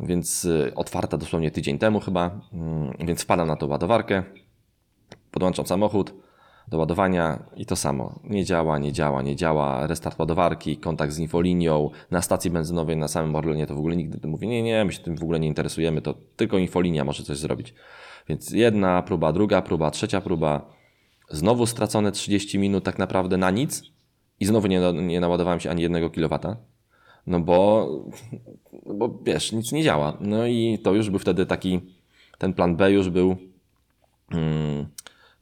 więc 0.00 0.44
y, 0.44 0.72
otwarta 0.74 1.18
dosłownie 1.18 1.50
tydzień 1.50 1.78
temu 1.78 2.00
chyba, 2.00 2.40
mm, 2.52 2.96
więc 3.06 3.22
wpadam 3.22 3.48
na 3.48 3.56
tą 3.56 3.66
ładowarkę, 3.66 4.22
podłączam 5.30 5.66
samochód 5.66 6.14
do 6.68 6.78
ładowania 6.78 7.42
i 7.56 7.66
to 7.66 7.76
samo. 7.76 8.20
Nie 8.24 8.44
działa, 8.44 8.78
nie 8.78 8.92
działa, 8.92 9.22
nie 9.22 9.36
działa. 9.36 9.86
Restart 9.86 10.18
ładowarki, 10.18 10.76
kontakt 10.76 11.12
z 11.12 11.18
infolinią. 11.18 11.90
Na 12.10 12.22
stacji 12.22 12.50
benzynowej 12.50 12.96
na 12.96 13.08
samym 13.08 13.36
Orlenie 13.36 13.66
to 13.66 13.74
w 13.74 13.78
ogóle 13.78 13.96
nigdy 13.96 14.28
mówię, 14.28 14.48
nie, 14.48 14.62
nie, 14.62 14.84
my 14.84 14.92
się 14.92 15.02
tym 15.02 15.16
w 15.16 15.22
ogóle 15.22 15.40
nie 15.40 15.48
interesujemy, 15.48 16.02
to 16.02 16.14
tylko 16.36 16.58
infolinia 16.58 17.04
może 17.04 17.22
coś 17.22 17.38
zrobić. 17.38 17.74
Więc 18.28 18.50
jedna 18.50 19.02
próba, 19.02 19.32
druga 19.32 19.62
próba, 19.62 19.90
trzecia 19.90 20.20
próba. 20.20 20.76
Znowu 21.30 21.66
stracone 21.66 22.12
30 22.12 22.58
minut 22.58 22.84
tak 22.84 22.98
naprawdę 22.98 23.36
na 23.36 23.50
nic 23.50 23.82
i 24.40 24.46
znowu 24.46 24.66
nie, 24.66 24.92
nie 24.92 25.20
naładowałem 25.20 25.60
się 25.60 25.70
ani 25.70 25.82
jednego 25.82 26.10
kilowata. 26.10 26.56
No 27.26 27.40
bo, 27.40 27.88
bo 28.86 29.18
wiesz, 29.22 29.52
nic 29.52 29.72
nie 29.72 29.82
działa. 29.82 30.16
No 30.20 30.46
i 30.46 30.78
to 30.84 30.94
już 30.94 31.10
był 31.10 31.18
wtedy 31.18 31.46
taki, 31.46 31.80
ten 32.38 32.52
plan 32.52 32.76
B 32.76 32.92
już 32.92 33.10
był 33.10 33.36
mm, 34.32 34.86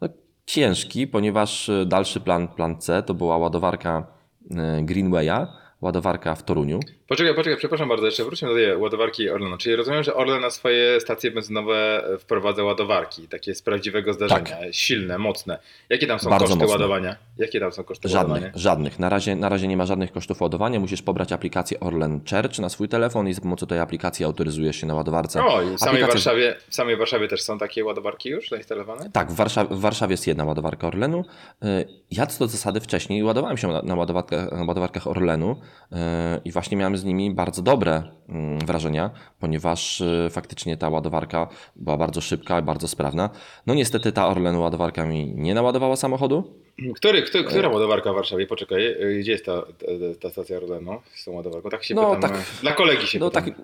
no, 0.00 0.08
ciężki, 0.46 1.06
ponieważ 1.06 1.68
e, 1.68 1.86
dalszy 1.86 2.20
plan, 2.20 2.48
plan 2.48 2.80
C 2.80 3.02
to 3.02 3.14
była 3.14 3.38
ładowarka 3.38 4.06
e, 4.50 4.82
Greenwaya, 4.82 5.46
ładowarka 5.80 6.34
w 6.34 6.42
Toruniu. 6.42 6.80
Poczekaj, 7.08 7.34
poczekaj, 7.34 7.58
przepraszam 7.58 7.88
bardzo, 7.88 8.06
jeszcze 8.06 8.24
wróćmy 8.24 8.48
do 8.48 8.54
tej 8.54 8.76
ładowarki 8.76 9.30
Orlenu. 9.30 9.56
Czyli 9.58 9.76
rozumiem, 9.76 10.02
że 10.02 10.14
Orlen 10.14 10.40
na 10.40 10.50
swoje 10.50 11.00
stacje 11.00 11.30
benzynowe 11.30 12.04
wprowadza 12.18 12.62
ładowarki, 12.64 13.28
takie 13.28 13.54
z 13.54 13.62
prawdziwego 13.62 14.12
zdarzenia, 14.12 14.56
silne, 14.72 15.18
mocne. 15.18 15.58
Jakie 15.90 16.06
tam 16.06 16.18
są 16.18 16.30
Bardzo 16.30 16.46
koszty 16.46 16.58
mocne. 16.58 16.72
ładowania? 16.72 17.16
Jakie 17.38 17.60
tam 17.60 17.72
są 17.72 17.84
koszty 17.84 18.08
ładowania? 18.08 18.34
Żadnych, 18.40 18.56
żadnych. 18.62 18.98
Na 18.98 19.08
razie, 19.08 19.36
na 19.36 19.48
razie 19.48 19.68
nie 19.68 19.76
ma 19.76 19.86
żadnych 19.86 20.12
kosztów 20.12 20.40
ładowania. 20.40 20.80
Musisz 20.80 21.02
pobrać 21.02 21.32
aplikację 21.32 21.80
Orlen 21.80 22.20
Church 22.30 22.58
na 22.58 22.68
swój 22.68 22.88
telefon 22.88 23.28
i 23.28 23.34
za 23.34 23.40
pomocą 23.40 23.66
tej 23.66 23.78
aplikacji 23.78 24.24
autoryzujesz 24.24 24.76
się 24.76 24.86
na 24.86 24.94
ładowarce. 24.94 25.44
O, 25.44 25.62
i 25.62 25.76
w 25.76 25.78
samej, 25.80 26.02
Aplikacja- 26.02 26.06
Warszawie, 26.08 26.56
w 26.68 26.74
samej 26.74 26.96
Warszawie 26.96 27.28
też 27.28 27.42
są 27.42 27.58
takie 27.58 27.84
ładowarki 27.84 28.28
już 28.28 28.48
zainstalowane? 28.48 29.10
Tak, 29.12 29.32
w 29.32 29.34
Warszawie, 29.34 29.74
w 29.76 29.80
Warszawie 29.80 30.12
jest 30.12 30.26
jedna 30.26 30.44
ładowarka 30.44 30.86
Orlenu. 30.86 31.24
Y, 31.64 31.66
Ja 32.10 32.26
co 32.26 32.38
do 32.38 32.48
zasady 32.48 32.80
wcześniej 32.80 33.22
ładowałem 33.22 33.56
się 33.56 33.68
na, 33.68 33.82
na, 33.82 33.94
ładowarkach, 33.94 34.52
na 34.52 34.64
ładowarkach 34.64 35.06
Orlenu 35.06 35.56
y, 35.92 35.96
i 36.44 36.52
właśnie 36.52 36.76
miałem 36.76 36.93
z 36.98 37.04
nimi 37.04 37.30
bardzo 37.34 37.62
dobre 37.62 38.02
mm, 38.28 38.58
wrażenia, 38.58 39.10
ponieważ 39.40 40.00
y, 40.00 40.28
faktycznie 40.30 40.76
ta 40.76 40.88
ładowarka 40.88 41.48
była 41.76 41.96
bardzo 41.96 42.20
szybka 42.20 42.58
i 42.58 42.62
bardzo 42.62 42.88
sprawna. 42.88 43.30
No 43.66 43.74
niestety 43.74 44.12
ta 44.12 44.28
Orlenu 44.28 44.60
ładowarka 44.62 45.06
mi 45.06 45.32
nie 45.34 45.54
naładowała 45.54 45.96
samochodu. 45.96 46.60
Który, 46.94 47.22
kto, 47.22 47.44
która 47.44 47.68
ładowarka 47.68 48.12
w 48.12 48.14
Warszawie? 48.14 48.46
Poczekaj, 48.46 48.86
y, 48.86 49.18
gdzie 49.20 49.32
jest 49.32 49.44
ta, 49.46 49.62
ta, 49.62 49.86
ta 50.22 50.30
stacja 50.30 50.56
Orlenu 50.56 51.00
z 51.14 51.24
tą 51.24 51.32
ładowarką? 51.32 51.70
Tak 51.70 51.84
się 51.84 51.94
No, 51.94 52.14
pytam. 52.16 52.30
tak. 52.30 52.40
e, 52.40 52.44
Dla 52.62 52.72
kolegi 52.72 53.06
się 53.06 53.18
No 53.18 53.30
pytam. 53.30 53.44
tak, 53.44 53.54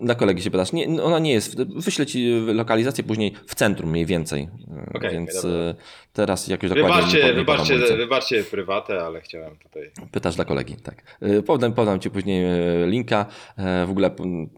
dla 0.00 0.14
kolegi 0.14 0.42
się 0.42 0.50
pytasz. 0.50 0.72
Nie, 0.72 1.02
ona 1.02 1.18
nie 1.18 1.32
jest. 1.32 1.62
Wyślę 1.62 2.06
ci 2.06 2.30
lokalizację 2.46 3.04
później 3.04 3.32
w 3.46 3.54
centrum 3.54 3.90
mniej 3.90 4.06
więcej. 4.06 4.42
Y, 4.42 4.96
Okej, 4.98 5.10
Więc 5.10 5.42
dobra. 5.42 5.50
y, 5.50 5.74
teraz 6.12 6.48
jakoś 6.48 6.70
dokładnie 6.70 6.90
nie 6.90 7.34
Wybaczcie, 7.34 7.34
wybaczcie, 7.34 7.96
wybaczcie 7.96 8.44
prywatę, 8.44 9.02
ale 9.04 9.20
chciałem 9.20 9.56
tutaj. 9.56 9.90
Pytasz 10.12 10.36
dla 10.36 10.44
kolegi, 10.44 10.76
tak. 10.76 11.18
Y, 11.22 11.42
Podam, 11.42 11.72
podam 11.72 12.00
Ci 12.00 12.10
później 12.10 12.44
y, 12.44 12.86
linka. 12.86 13.26
W 13.86 13.90
ogóle 13.90 14.10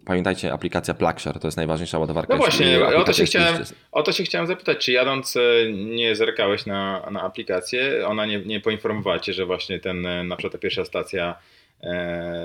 pamiętajcie, 0.04 0.52
aplikacja 0.52 0.94
Plugshare 0.94 1.40
to 1.40 1.46
jest 1.48 1.56
najważniejsza 1.56 1.98
ładowarka. 1.98 2.34
No 2.34 2.38
właśnie, 2.38 2.86
o 2.86 3.04
to, 3.04 3.12
się 3.12 3.24
chciałem, 3.24 3.54
o 3.92 4.02
to 4.02 4.12
się 4.12 4.24
chciałem 4.24 4.46
zapytać, 4.46 4.84
czy 4.84 4.92
jadąc 4.92 5.36
e, 5.36 5.40
nie 5.72 6.16
zerkałeś 6.16 6.66
na, 6.66 7.08
na 7.10 7.22
aplikację, 7.22 8.06
ona 8.06 8.26
nie, 8.26 8.38
nie 8.38 8.60
poinformowała 8.60 9.18
Cię, 9.18 9.32
że 9.32 9.46
właśnie 9.46 9.80
ten, 9.80 10.06
e, 10.06 10.24
na 10.24 10.36
przykład 10.36 10.52
ta 10.52 10.58
pierwsza 10.58 10.84
stacja 10.84 11.30
e, 11.30 11.63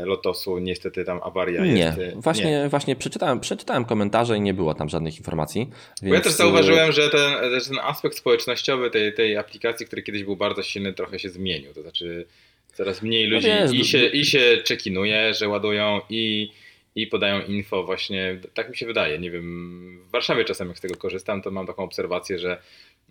Lotosu, 0.05 0.58
niestety 0.58 1.05
tam 1.05 1.19
awaria 1.24 1.65
Nie, 1.65 1.72
jest. 1.72 1.98
e, 2.00 2.12
właśnie, 2.15 2.67
właśnie 2.69 2.96
przeczytałem, 2.96 3.39
przeczytałem 3.39 3.86
komentarze 3.86 4.38
i 4.38 4.41
nie 4.41 4.53
było 4.53 4.74
tam 4.74 4.89
żadnych 4.89 5.17
informacji. 5.17 5.69
Bo 6.01 6.08
ja 6.08 6.13
więc, 6.13 6.24
też 6.24 6.34
y, 6.34 6.38
zauważyłem, 6.38 6.91
że 6.91 7.10
ten, 7.10 7.60
że 7.60 7.69
ten 7.69 7.79
aspekt 7.79 8.17
społecznościowy 8.17 8.89
tej, 8.91 9.13
tej 9.13 9.38
aplikacji, 9.38 9.86
który 9.86 10.03
kiedyś 10.03 10.24
był 10.24 10.36
bardzo 10.36 10.63
silny, 10.63 10.93
trochę 10.93 11.19
się 11.19 11.29
zmienił. 11.29 11.74
To 11.74 11.81
znaczy 11.81 12.25
coraz 12.74 13.01
mniej 13.01 13.29
No 13.29 13.36
ludzi 13.36 13.48
wiesz, 13.48 13.74
i, 13.74 13.86
się, 13.86 14.05
i 14.05 14.25
się 14.25 14.58
czekinuje, 14.63 15.34
że 15.34 15.48
ładują 15.48 16.01
i, 16.10 16.51
i 16.96 17.08
podają 17.08 17.41
info 17.41 17.84
właśnie, 17.84 18.39
tak 18.53 18.69
mi 18.69 18.77
się 18.77 18.86
wydaje, 18.86 19.19
nie 19.19 19.31
wiem, 19.31 20.00
w 20.08 20.12
Warszawie 20.12 20.46
czasem 20.46 20.67
jak 20.67 20.77
z 20.77 20.81
tego 20.81 20.96
korzystam, 20.96 21.41
to 21.41 21.51
mam 21.51 21.67
taką 21.67 21.84
obserwację, 21.84 22.39
że 22.39 22.62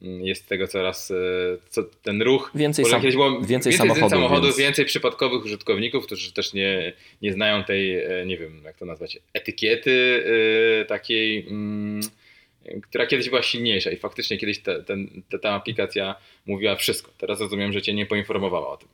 jest 0.03 0.49
tego 0.49 0.69
coraz, 0.69 1.11
e, 1.11 1.15
co, 1.69 1.83
ten 2.03 2.23
ruch, 2.23 2.51
Więcej, 2.55 2.85
sam, 2.85 3.03
było 3.03 3.41
więcej 3.41 3.73
samochodów. 3.73 4.11
samochodów 4.11 4.45
więc... 4.45 4.59
więcej 4.59 4.85
przypadkowych 4.85 5.45
użytkowników, 5.45 6.07
którzy 6.07 6.33
też 6.33 6.53
nie, 6.53 6.93
nie 7.23 7.33
znają 7.33 7.65
tej, 7.65 7.99
e, 7.99 8.27
nie 8.27 8.39
wiem, 8.39 8.63
jak 8.65 8.77
to 8.77 8.87
nazwać, 8.87 9.19
etykiety 9.33 10.25
e, 10.81 10.85
takiej, 10.85 11.47
mm, 11.49 12.01
która 12.83 13.07
kiedyś 13.07 13.29
była 13.29 13.43
silniejsza 13.43 13.91
i 13.91 13.97
faktycznie 13.97 14.39
kiedyś 14.39 14.59
ta, 14.59 14.83
ten, 14.83 15.23
ta, 15.31 15.39
ta 15.39 15.51
aplikacja 15.51 16.15
mówiła 16.47 16.77
wszystko. 16.77 17.11
Teraz 17.19 17.41
rozumiem, 17.41 17.73
że 17.73 17.83
cię 17.83 17.95
nie 17.95 18.07
poinformowała 18.07 18.69
o 18.69 18.77
tym. 18.77 18.89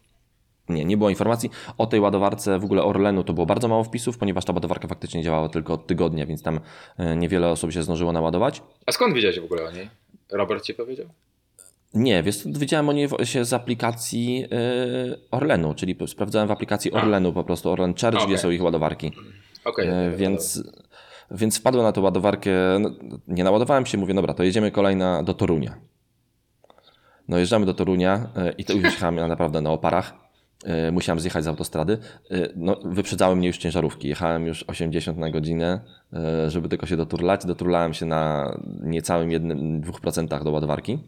Nie, 0.69 0.85
nie 0.85 0.97
było 0.97 1.11
informacji. 1.11 1.51
O 1.79 1.87
tej 1.87 2.01
ładowarce 2.01 2.59
w 2.59 2.65
ogóle 2.65 2.83
Orlenu 2.83 3.25
to 3.25 3.33
było 3.33 3.47
bardzo 3.47 3.69
mało 3.69 3.85
wpisów, 3.85 4.19
ponieważ 4.19 4.45
ta 4.45 4.53
ładowarka 4.53 4.89
faktycznie 4.89 5.23
działała 5.23 5.49
tylko 5.49 5.73
od 5.73 5.87
tygodnia, 5.87 6.27
więc 6.27 6.43
tam 6.43 6.61
niewiele 7.17 7.49
osób 7.49 7.73
się 7.73 7.83
zdążyło 7.83 8.13
naładować. 8.13 8.63
A 8.87 8.93
skąd 8.93 9.15
wiedziałeś 9.15 9.41
w 9.41 9.45
ogóle 9.45 9.65
o 9.65 9.71
niej? 9.71 9.89
Robert 10.33 10.65
ci 10.65 10.75
powiedział? 10.75 11.07
Nie, 11.95 12.23
wiesz, 12.23 12.37
co, 12.37 12.49
wiedziałem 12.53 12.89
o 12.89 12.93
niej 12.93 13.09
się 13.25 13.45
z 13.45 13.53
aplikacji 13.53 14.45
y, 14.45 15.31
Orlenu, 15.31 15.75
czyli 15.75 15.97
sprawdzałem 16.07 16.49
w 16.49 16.51
aplikacji 16.51 16.95
A. 16.95 16.97
Orlenu 16.97 17.33
po 17.33 17.45
prostu 17.45 17.71
Orlen 17.71 17.95
Charge, 17.95 18.17
Okej. 18.17 18.29
gdzie 18.29 18.39
są 18.39 18.51
ich 18.51 18.63
ładowarki. 18.63 19.13
Okej. 19.65 19.89
E, 19.89 20.11
więc, 20.17 20.63
więc 21.31 21.59
wpadłem 21.59 21.85
na 21.85 21.93
tą 21.93 22.01
ładowarkę, 22.03 22.51
no, 22.81 22.91
nie 23.29 23.45
naładowałem 23.45 23.87
się, 23.87 23.99
mówię, 23.99 24.15
dobra, 24.15 24.35
to 24.35 24.43
jedziemy 24.43 24.71
kolejna 24.71 25.23
do 25.23 25.35
Torunia. 25.35 25.79
No 27.29 27.39
jeżdżamy 27.39 27.67
do 27.67 27.75
Torunia 27.75 28.29
e, 28.37 28.53
i 28.53 28.65
to 28.65 28.73
już 28.73 28.85
jechałem 28.95 29.29
naprawdę 29.29 29.61
na 29.61 29.71
oparach. 29.71 30.24
E, 30.65 30.93
Musiałem 30.93 31.21
zjechać 31.21 31.45
z 31.45 31.47
autostrady. 31.47 31.99
E, 32.31 32.49
No, 32.57 32.81
wyprzedzały 32.85 33.37
mnie 33.37 33.47
już 33.47 33.59
ciężarówki. 33.59 34.09
Jechałem 34.09 34.47
już 34.47 34.63
80 34.63 35.19
na 35.19 35.31
godzinę, 35.31 35.81
e, 36.13 36.51
żeby 36.51 36.69
tylko 36.69 36.87
się 36.87 36.97
doturlać. 36.97 37.47
Doturlałem 37.47 37.95
się 37.95 38.07
na 38.07 38.55
niecałym 38.83 39.31
1-2% 39.31 40.45
do 40.45 40.51
ładowarki. 40.51 40.99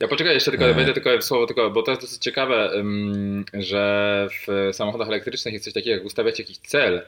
Ja 0.00 0.08
poczekaj, 0.08 0.34
jeszcze 0.34 0.50
tylko 0.50 0.74
wejdę 0.74 0.94
tylko 0.94 1.22
słowo, 1.22 1.46
tylko, 1.46 1.70
bo 1.70 1.82
to 1.82 1.90
jest 1.90 2.02
dosyć 2.02 2.22
ciekawe, 2.22 2.70
że 3.54 4.28
w 4.30 4.70
samochodach 4.76 5.08
elektrycznych 5.08 5.54
jest 5.54 5.64
coś 5.64 5.74
takiego, 5.74 5.96
jak 5.96 6.04
ustawiać 6.04 6.38
jakiś 6.38 6.58
cel 6.58 7.02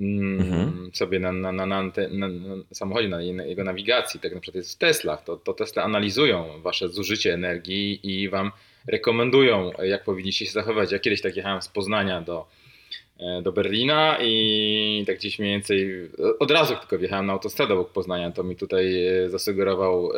Mhm. 0.00 0.90
sobie 0.94 1.18
na, 1.20 1.32
na, 1.32 1.52
na, 1.52 1.66
na, 1.66 1.82
na, 2.10 2.28
samochodzie, 2.72 3.08
na, 3.08 3.16
na 3.16 3.44
jego 3.44 3.64
nawigacji, 3.64 4.20
tak 4.20 4.34
na 4.34 4.40
przykład 4.40 4.56
jest 4.56 4.74
w 4.74 4.78
Teslach, 4.78 5.24
to, 5.24 5.36
to 5.36 5.52
Tesla 5.52 5.82
analizują 5.82 6.44
wasze 6.62 6.88
zużycie 6.88 7.34
energii 7.34 8.00
i 8.02 8.28
wam 8.28 8.52
rekomendują, 8.86 9.72
jak 9.82 10.04
powinniście 10.04 10.46
się 10.46 10.52
zachować. 10.52 10.92
Ja 10.92 10.98
kiedyś 10.98 11.20
tak 11.20 11.36
jechałem 11.36 11.62
z 11.62 11.68
Poznania 11.68 12.20
do, 12.20 12.46
e, 13.20 13.42
do 13.42 13.52
Berlina 13.52 14.18
i 14.20 15.04
tak 15.06 15.16
gdzieś 15.18 15.38
mniej 15.38 15.52
więcej 15.52 16.10
od 16.38 16.50
razu 16.50 16.76
tylko 16.76 16.98
wjechałem 16.98 17.26
na 17.26 17.32
autostradę 17.32 17.74
obok 17.74 17.92
Poznania, 17.92 18.30
to 18.30 18.42
mi 18.42 18.56
tutaj 18.56 19.06
e, 19.06 19.30
zasugerował, 19.30 20.12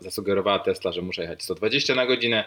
zasugerowała 0.00 0.58
Tesla, 0.58 0.92
że 0.92 1.02
muszę 1.02 1.22
jechać 1.22 1.42
120 1.42 1.94
na 1.94 2.06
godzinę, 2.06 2.44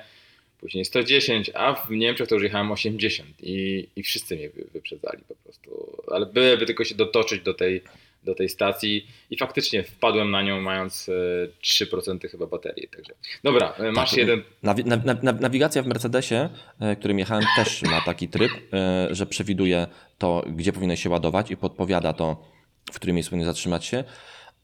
później 0.60 0.86
110, 0.86 1.52
a 1.54 1.74
w 1.74 1.90
Niemczech 1.90 2.28
to 2.28 2.36
już 2.36 2.44
jechałem 2.44 2.72
80 2.72 3.30
i, 3.44 3.88
i 3.96 4.04
wszyscy 4.04 4.36
mnie 4.36 4.50
wy- 4.50 4.66
wyprzedzali 4.74 5.24
po 5.28 5.36
prostu, 5.36 5.98
ale 6.12 6.26
byłyby 6.26 6.66
tylko 6.66 6.84
się 6.84 6.96
dotoczyć 6.96 7.42
do 7.42 7.54
tej, 7.54 7.82
do 8.24 8.36
tej 8.36 8.50
stacji 8.50 9.08
i 9.30 9.38
faktycznie 9.38 9.84
wpadłem 9.84 10.32
na 10.32 10.42
nią 10.42 10.62
mając 10.62 11.10
e, 11.10 11.48
3% 11.86 12.30
chyba 12.30 12.46
baterii, 12.46 12.88
także. 12.96 13.14
Dobra, 13.44 13.74
e, 13.78 13.92
masz 13.92 14.10
Tak, 14.10 14.20
jeden, 14.20 14.44
Nawi- 14.64 14.86
na, 14.86 14.96
na, 14.96 15.14
na, 15.24 15.32
nawigacja 15.32 15.84
w 15.84 15.88
Mercedesie, 15.88 16.50
e, 16.80 16.96
którym 16.96 17.20
jechałem, 17.20 17.44
też 17.56 17.82
ma 17.84 18.02
taki 18.02 18.28
tryb, 18.28 18.52
e, 18.74 19.08
że 19.12 19.26
przewiduje 19.26 19.88
to, 20.18 20.44
gdzie 20.48 20.74
powinno 20.74 20.96
się 20.96 21.10
ładować 21.10 21.52
i 21.52 21.58
podpowiada 21.58 22.14
to, 22.14 22.44
w 22.92 22.96
którym 22.96 23.16
miejscu 23.16 23.30
powinien 23.30 23.48
zatrzymać 23.48 23.86
się, 23.86 24.04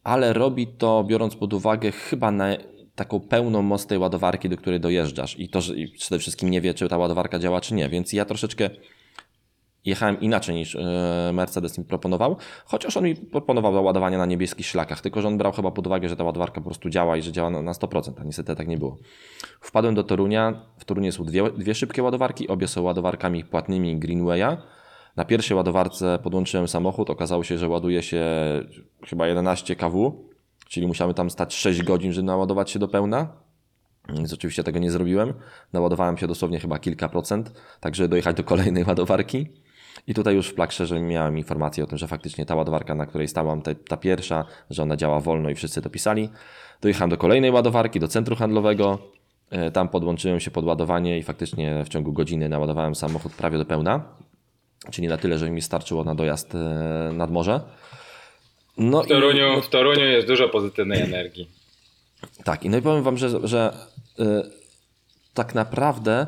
ale 0.04 0.34
robi 0.34 0.68
to 0.68 1.04
biorąc 1.04 1.36
pod 1.36 1.54
uwagę 1.54 1.92
chyba 1.92 2.32
na 2.32 2.58
taką 2.96 3.20
pełną 3.20 3.62
moc 3.62 3.88
tej 3.88 3.98
ładowarki, 3.98 4.50
do 4.50 4.58
której 4.58 4.80
dojeżdżasz 4.80 5.40
i 5.40 5.50
to, 5.50 5.62
że 5.62 5.74
przede 5.98 6.20
wszystkim 6.20 6.50
nie 6.50 6.62
wie, 6.62 6.74
czy 6.74 6.90
ta 6.90 6.98
ładowarka 6.98 7.40
działa, 7.40 7.62
czy 7.62 7.74
nie, 7.74 7.90
więc 7.90 8.14
ja 8.14 8.26
troszeczkę 8.26 8.70
jechałem 9.90 10.20
inaczej 10.20 10.56
niż 10.56 10.76
e, 10.76 11.32
Mercedes 11.34 11.78
mi 11.78 11.86
proponował, 11.86 12.38
chociaż 12.66 12.98
on 12.98 13.04
mi 13.04 13.16
proponował 13.16 13.84
ładowanie 13.84 14.18
na 14.18 14.26
niebieskich 14.26 14.66
szlakach, 14.66 15.02
tylko 15.02 15.22
że 15.22 15.28
on 15.28 15.38
brał 15.38 15.52
chyba 15.52 15.72
pod 15.72 15.88
uwagę, 15.88 16.10
że 16.10 16.16
ta 16.16 16.24
ładowarka 16.24 16.62
po 16.62 16.66
prostu 16.66 16.90
działa 16.90 17.18
i 17.18 17.22
że 17.22 17.32
działa 17.32 17.50
na, 17.50 17.62
na 17.62 17.72
100%, 17.72 18.12
a 18.22 18.24
niestety 18.24 18.56
tak 18.56 18.68
nie 18.68 18.78
było. 18.78 18.98
Wpadłem 19.62 19.96
do 19.96 20.04
Torunia, 20.04 20.62
w 20.78 20.86
Toruniu 20.86 21.12
są 21.12 21.24
dwie, 21.24 21.52
dwie 21.52 21.76
szybkie 21.76 22.04
ładowarki, 22.04 22.48
obie 22.48 22.68
są 22.68 22.82
ładowarkami 22.82 23.44
płatnymi 23.44 24.00
Greenwaya. 24.00 24.58
Na 25.16 25.26
pierwszej 25.26 25.58
ładowarce 25.58 26.20
podłączyłem 26.24 26.68
samochód, 26.68 27.10
okazało 27.10 27.44
się, 27.44 27.58
że 27.58 27.70
ładuje 27.70 28.04
się 28.04 28.26
chyba 29.06 29.28
11 29.28 29.76
kW, 29.76 30.26
czyli 30.68 30.88
musiałem 30.88 31.14
tam 31.14 31.30
stać 31.30 31.56
6 31.56 31.84
godzin, 31.84 32.14
żeby 32.14 32.26
naładować 32.26 32.72
się 32.72 32.80
do 32.80 32.88
pełna. 32.88 33.28
Więc 34.14 34.34
oczywiście 34.34 34.64
tego 34.64 34.80
nie 34.80 34.92
zrobiłem. 34.92 35.34
Naładowałem 35.74 36.18
się 36.18 36.28
dosłownie 36.28 36.60
chyba 36.60 36.80
kilka 36.80 37.10
procent, 37.10 37.52
tak 37.80 37.96
żeby 37.96 38.10
dojechać 38.10 38.38
do 38.38 38.44
kolejnej 38.44 38.84
ładowarki. 38.88 39.48
I 40.08 40.14
tutaj 40.14 40.36
już 40.36 40.48
w 40.48 40.54
Plugshare 40.54 41.02
miałem 41.02 41.38
informację 41.38 41.84
o 41.84 41.88
tym, 41.88 41.98
że 41.98 42.08
faktycznie 42.08 42.46
ta 42.46 42.56
ładowarka, 42.56 42.96
na 42.96 43.06
której 43.06 43.28
stałam, 43.28 43.62
ta, 43.62 43.72
ta 43.88 43.98
pierwsza, 43.98 44.46
że 44.70 44.84
ona 44.84 44.96
działa 44.98 45.20
wolno 45.20 45.50
i 45.50 45.56
wszyscy 45.56 45.82
to 45.82 45.90
pisali. 45.90 46.30
Dojechałem 46.82 47.10
do 47.10 47.18
kolejnej 47.18 47.52
ładowarki, 47.52 48.00
do 48.00 48.08
centrum 48.08 48.38
handlowego. 48.38 49.00
E, 49.52 49.72
Tam 49.72 49.90
podłączyłem 49.90 50.40
się 50.40 50.52
pod 50.52 50.66
ładowanie 50.66 51.18
i 51.18 51.24
faktycznie 51.24 51.84
w 51.86 51.90
ciągu 51.90 52.14
godziny 52.14 52.50
naładowałem 52.50 52.96
samochód 52.96 53.34
prawie 53.34 53.58
do 53.58 53.66
pełna. 53.66 54.04
Czyli 54.92 55.08
na 55.08 55.18
tyle, 55.18 55.38
że 55.38 55.50
mi 55.50 55.62
starczyło 55.62 56.04
na 56.04 56.16
dojazd 56.16 56.56
e, 56.56 56.58
nad 57.14 57.32
morze. 57.32 57.62
No 58.78 59.04
w 59.04 59.08
Toruniu, 59.08 59.62
w 59.62 59.70
Toruniu 59.70 60.06
jest 60.06 60.28
dużo 60.28 60.50
pozytywnej 60.50 61.02
energii. 61.02 61.50
tak, 62.44 62.64
i 62.66 62.70
no 62.70 62.78
i 62.78 62.82
powiem 62.82 63.04
Wam, 63.04 63.18
że, 63.18 63.48
że 63.48 63.74
y, 64.20 64.24
tak 65.34 65.56
naprawdę 65.56 66.28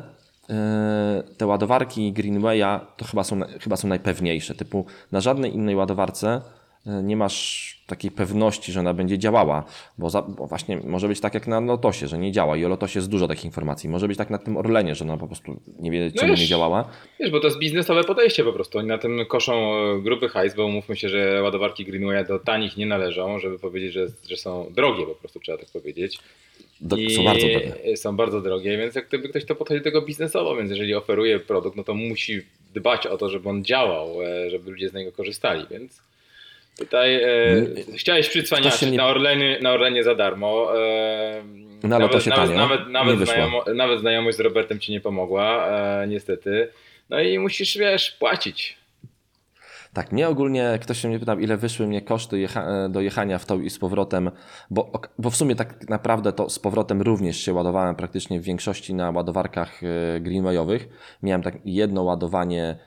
te 1.36 1.46
ładowarki 1.46 2.12
Greenwaya 2.12 2.80
to 2.96 3.04
chyba 3.04 3.24
są, 3.24 3.40
chyba 3.60 3.76
są 3.76 3.88
najpewniejsze. 3.88 4.54
Typu 4.54 4.86
na 5.12 5.20
żadnej 5.20 5.54
innej 5.54 5.76
ładowarce 5.76 6.40
e, 6.86 7.02
nie 7.02 7.16
masz 7.16 7.72
takiej 7.86 8.10
pewności, 8.10 8.72
że 8.72 8.80
ona 8.80 8.94
będzie 8.94 9.18
działała, 9.18 9.64
bo, 9.98 10.10
za, 10.10 10.22
bo 10.22 10.46
właśnie 10.46 10.80
może 10.84 11.08
być 11.08 11.20
tak 11.20 11.34
jak 11.34 11.46
na 11.46 11.60
Lotosie, 11.60 12.08
że 12.08 12.18
nie 12.18 12.32
działa 12.32 12.56
i 12.56 12.64
o 12.64 12.68
Lotosie 12.68 12.98
jest 12.98 13.10
dużo 13.10 13.28
takich 13.28 13.44
informacji. 13.44 13.88
Może 13.88 14.08
być 14.08 14.18
tak 14.18 14.30
na 14.30 14.38
tym 14.38 14.56
Orlenie, 14.56 14.94
że 14.94 15.04
ona 15.04 15.16
po 15.16 15.26
prostu 15.26 15.60
nie 15.78 15.90
wie, 15.90 16.10
No 16.14 16.20
czemu 16.20 16.32
wiesz, 16.32 16.40
nie 16.40 16.46
działała. 16.46 16.88
Wiesz, 17.20 17.30
bo 17.30 17.40
to 17.40 17.46
jest 17.46 17.58
biznesowe 17.58 18.04
podejście 18.04 18.44
po 18.44 18.52
prostu. 18.52 18.78
Oni 18.78 18.88
na 18.88 18.98
tym 18.98 19.26
koszą 19.28 19.52
e, 19.52 20.00
gruby 20.02 20.28
hajs, 20.28 20.54
bo 20.54 20.68
mówmy 20.68 20.96
się, 20.96 21.08
że 21.08 21.42
ładowarki 21.42 21.84
Greenwaya 21.84 22.24
do 22.28 22.38
tanich 22.38 22.76
nie 22.76 22.86
należą, 22.86 23.38
żeby 23.38 23.58
powiedzieć, 23.58 23.92
że, 23.92 24.06
że 24.28 24.36
są 24.36 24.66
drogie 24.70 25.06
po 25.06 25.14
prostu, 25.14 25.40
trzeba 25.40 25.58
tak 25.58 25.68
powiedzieć. 25.72 26.18
Do, 26.82 26.96
są 27.16 27.24
bardzo 27.24 27.46
drogie. 27.46 27.96
Są 27.96 28.16
bardzo 28.16 28.40
drogie, 28.40 28.78
więc 28.78 28.94
jak 28.94 29.08
gdyby 29.08 29.28
ktoś 29.28 29.44
to 29.44 29.54
podchodzi 29.54 29.80
do 29.80 29.84
tego 29.84 30.02
biznesowo, 30.02 30.56
więc 30.56 30.70
jeżeli 30.70 30.94
oferuje 30.94 31.40
produkt, 31.40 31.76
no 31.76 31.84
to 31.84 31.94
musi 31.94 32.42
dbać 32.74 33.06
o 33.06 33.18
to, 33.18 33.28
żeby 33.30 33.48
on 33.48 33.64
działał, 33.64 34.22
e, 34.22 34.50
żeby 34.50 34.70
ludzie 34.70 34.88
z 34.88 34.94
niego 34.94 35.12
korzystali, 35.12 35.64
więc 35.70 36.02
tutaj 36.78 37.14
e, 37.14 37.42
Mm. 37.52 37.74
chciałeś 37.96 38.28
przycwaniać 38.28 38.80
się 38.80 38.90
nie- 38.90 38.96
na, 38.96 39.06
Orlenie, 39.06 39.58
na 39.62 39.72
Orlenie 39.72 40.04
za 40.04 40.14
darmo. 40.14 40.72
E, 40.78 41.42
Lotosie 41.98 42.30
nawet, 42.30 42.46
tanio. 42.46 42.56
nawet, 42.58 42.86
Nie 42.86 42.92
nawet, 42.92 43.18
wyszło. 43.18 43.34
znajomo, 43.34 43.64
nawet 43.74 44.00
znajomość 44.00 44.36
z 44.36 44.40
Robertem 44.40 44.80
ci 44.80 44.92
nie 44.92 45.00
pomogła, 45.00 45.68
niestety. 46.08 46.68
No 47.10 47.20
i 47.20 47.38
musisz, 47.38 47.78
wiesz, 47.78 48.10
płacić. 48.10 48.76
Tak, 49.92 50.12
mnie 50.12 50.28
ogólnie 50.28 50.78
ktoś 50.82 50.98
się 50.98 51.08
mnie 51.08 51.18
pytał, 51.18 51.38
ile 51.38 51.56
wyszły 51.56 51.86
mnie 51.86 52.02
koszty 52.02 52.38
jecha, 52.38 52.88
do 52.88 53.00
jechania 53.00 53.38
w 53.38 53.46
to 53.46 53.56
i 53.56 53.70
z 53.70 53.78
powrotem, 53.78 54.30
bo, 54.70 54.92
bo 55.18 55.30
w 55.30 55.36
sumie 55.36 55.56
tak 55.56 55.88
naprawdę 55.88 56.32
to 56.32 56.50
z 56.50 56.58
powrotem 56.58 57.02
również 57.02 57.36
się 57.36 57.52
ładowałem 57.52 57.94
praktycznie 57.94 58.40
w 58.40 58.42
większości 58.42 58.94
na 58.94 59.10
ładowarkach 59.10 59.80
e, 59.82 60.20
greenwayowych. 60.20 60.88
Miałem 61.22 61.42
tak 61.42 61.58
jedno 61.64 62.02
ładowanie 62.02 62.78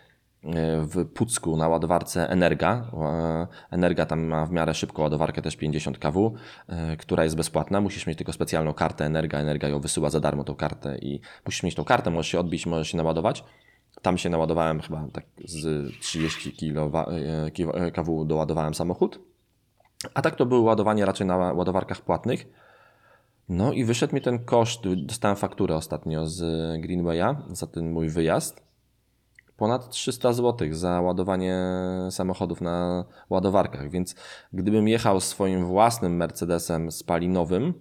e, 0.43 0.81
w 0.81 1.05
Pucku 1.05 1.57
na 1.57 1.67
ładowarce 1.67 2.29
Energa. 2.29 2.91
E, 2.93 3.47
Energa 3.71 4.05
tam 4.05 4.24
ma 4.24 4.45
w 4.45 4.51
miarę 4.51 4.74
szybką 4.74 5.03
ładowarkę, 5.03 5.41
też 5.41 5.55
50 5.55 6.00
kW, 6.00 6.35
e, 6.67 6.97
która 6.97 7.24
jest 7.24 7.35
bezpłatna. 7.35 7.81
Musisz 7.81 8.07
mieć 8.07 8.17
tylko 8.17 8.33
specjalną 8.33 8.74
kartę 8.74 9.05
Energa. 9.05 9.39
Energa 9.39 9.67
ją 9.67 9.79
wysyła 9.79 10.09
za 10.09 10.19
darmo 10.19 10.43
tą 10.43 10.55
kartę 10.55 10.97
i 10.97 11.19
musisz 11.45 11.63
mieć 11.63 11.75
tą 11.75 11.83
kartę, 11.83 12.12
możesz 12.12 12.31
się 12.31 12.39
odbić, 12.39 12.65
możesz 12.65 12.88
się 12.91 12.97
naładować. 12.97 13.43
Tam 14.05 14.17
się 14.17 14.29
naładowałem 14.29 14.81
chyba 14.81 15.07
tak 15.13 15.25
z 15.45 15.91
30 16.00 16.74
e, 17.74 17.91
kW 17.91 18.25
doładowałem 18.25 18.74
samochód. 18.74 19.19
A 20.13 20.21
tak 20.21 20.35
to 20.35 20.45
było 20.45 20.62
ładowanie 20.62 21.05
raczej 21.05 21.27
na 21.27 21.38
ładowarkach 21.38 22.01
płatnych. 22.01 22.47
No 23.50 23.74
i 23.74 23.85
wyszedł 23.85 24.15
mi 24.15 24.21
ten 24.21 24.45
koszt, 24.45 24.81
dostałem 24.95 25.38
fakturę 25.38 25.75
ostatnio 25.75 26.27
z 26.27 26.41
Greenwaya 26.81 27.35
za 27.51 27.67
ten 27.67 27.91
mój 27.91 28.09
wyjazd. 28.09 28.63
Ponad 29.57 29.89
300 29.89 30.33
zł 30.33 30.67
za 30.71 31.01
ładowanie 31.01 31.62
samochodów 32.09 32.62
na 32.62 33.05
ładowarkach, 33.29 33.89
więc 33.89 34.15
gdybym 34.53 34.88
jechał 34.88 35.21
swoim 35.21 35.65
własnym 35.65 36.15
Mercedesem 36.15 36.91
spalinowym, 36.91 37.74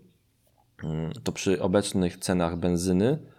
mm, 0.84 1.12
to 1.24 1.32
przy 1.32 1.62
obecnych 1.62 2.16
cenach 2.16 2.56
benzyny 2.56 3.33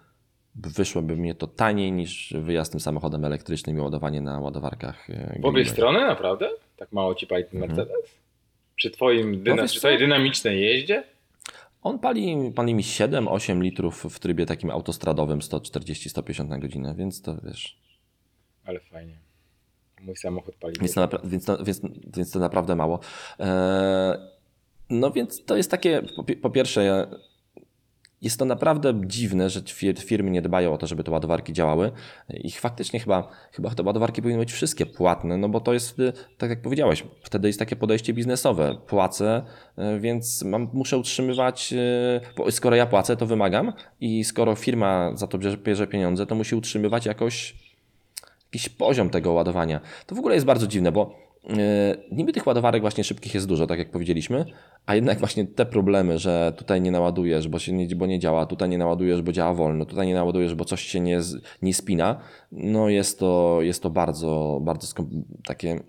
wyszłoby 0.62 1.16
mnie 1.16 1.34
to 1.34 1.46
taniej 1.46 1.92
niż 1.92 2.34
wyjazd 2.40 2.70
tym 2.72 2.80
samochodem 2.80 3.24
elektrycznym 3.24 3.76
i 3.78 3.80
ładowanie 3.80 4.20
na 4.20 4.40
ładowarkach. 4.40 5.10
e, 5.10 5.38
W 5.42 5.44
obie 5.44 5.64
strony 5.64 6.00
naprawdę? 6.00 6.50
Tak 6.76 6.92
mało 6.92 7.14
ci 7.14 7.26
pali 7.26 7.44
ten 7.44 7.60
Mercedes? 7.60 7.96
Przy, 8.76 8.90
twoim 8.90 9.42
dyna, 9.42 9.62
wiesz 9.62 9.70
przy 9.70 9.78
twojej 9.80 9.98
dynamicznej 9.98 10.60
jeździe? 10.62 11.04
On 11.82 11.98
pali, 11.98 12.52
pali 12.54 12.74
mi 12.74 12.82
7-8 12.82 13.60
litrów 13.62 14.04
w 14.10 14.18
trybie 14.18 14.46
takim 14.46 14.70
autostradowym 14.70 15.38
140-150 15.40 16.48
na 16.48 16.58
godzinę, 16.58 16.94
więc 16.98 17.22
to 17.22 17.36
wiesz. 17.44 17.76
Ale 18.64 18.80
fajnie. 18.80 19.18
Mój 20.02 20.16
samochód 20.16 20.54
pali. 20.54 20.74
Więc 20.80 20.94
to, 20.94 21.00
napra- 21.06 21.26
więc 21.28 21.46
więc, 21.64 21.80
więc 22.16 22.30
to 22.30 22.38
naprawdę 22.38 22.76
mało. 22.76 23.00
Eee, 23.38 23.48
no 24.90 25.10
więc 25.10 25.44
to 25.44 25.56
jest 25.56 25.70
takie, 25.70 26.02
po, 26.16 26.24
po 26.42 26.50
pierwsze, 26.50 27.06
jest 28.26 28.38
to 28.38 28.44
naprawdę 28.44 28.94
dziwne, 29.06 29.50
że 29.50 29.60
fir- 29.60 29.98
firmy 29.98 30.30
nie 30.30 30.42
dbają 30.42 30.72
o 30.72 30.78
to, 30.78 30.86
żeby 30.86 31.04
te 31.04 31.10
ładowarki 31.10 31.52
działały. 31.52 31.92
Ich 32.28 32.60
faktycznie 32.60 33.00
chyba, 33.00 33.28
chyba 33.52 33.70
te 33.70 33.82
ładowarki 33.82 34.22
powinny 34.22 34.40
być 34.40 34.52
wszystkie 34.52 34.86
płatne, 34.86 35.36
no 35.36 35.48
bo 35.48 35.60
to 35.60 35.72
jest, 35.72 35.90
wtedy, 35.90 36.12
tak 36.38 36.50
jak 36.50 36.62
powiedziałeś, 36.62 37.04
wtedy 37.22 37.48
jest 37.48 37.58
takie 37.58 37.76
podejście 37.76 38.12
biznesowe. 38.12 38.76
Płacę, 38.86 39.42
e, 39.76 40.00
więc 40.00 40.42
mam, 40.42 40.68
muszę 40.72 40.98
utrzymywać, 40.98 41.74
bo 42.36 42.50
skoro 42.52 42.76
ja 42.76 42.86
płacę, 42.86 43.16
to 43.16 43.26
wymagam 43.26 43.72
i 44.00 44.24
skoro 44.24 44.54
firma 44.54 45.10
za 45.14 45.26
to 45.26 45.38
bierze, 45.38 45.86
pieniądze, 45.86 46.26
to 46.26 46.34
musi 46.34 46.54
utrzymywać 46.54 47.06
jakoś 47.06 47.54
jakiś 48.46 48.68
poziom 48.68 49.10
tego 49.10 49.32
ładowania. 49.32 49.80
To 50.06 50.14
w 50.14 50.18
ogóle 50.18 50.34
jest 50.34 50.46
bardzo 50.46 50.66
dziwne, 50.66 50.92
bo 50.92 51.25
niby 52.12 52.32
tych 52.32 52.46
ładowarek 52.46 52.80
właśnie 52.80 53.04
szybkich 53.04 53.34
jest 53.34 53.46
dużo, 53.46 53.66
tak 53.66 53.78
jak 53.78 53.90
powiedzieliśmy, 53.90 54.44
a 54.86 54.94
jednak 54.94 55.18
właśnie 55.18 55.46
te 55.46 55.66
problemy, 55.66 56.18
że 56.18 56.52
tutaj 56.56 56.80
nie 56.80 56.90
naładujesz, 56.90 57.48
bo, 57.48 57.58
się 57.58 57.72
nie, 57.72 57.96
bo 57.96 58.06
nie 58.06 58.18
działa, 58.18 58.46
tutaj 58.46 58.68
nie 58.68 58.78
naładujesz, 58.78 59.22
bo 59.22 59.32
działa 59.32 59.54
wolno, 59.54 59.84
tutaj 59.84 60.06
nie 60.06 60.14
naładujesz, 60.14 60.54
bo 60.54 60.64
coś 60.64 60.82
się 60.82 61.00
nie, 61.00 61.20
nie 61.62 61.74
spina, 61.74 62.20
no 62.52 62.88
jest 62.88 63.18
to, 63.18 63.58
jest 63.60 63.82
to 63.82 63.90
bardzo, 63.90 64.60
bardzo 64.62 65.04
takie 65.44 65.80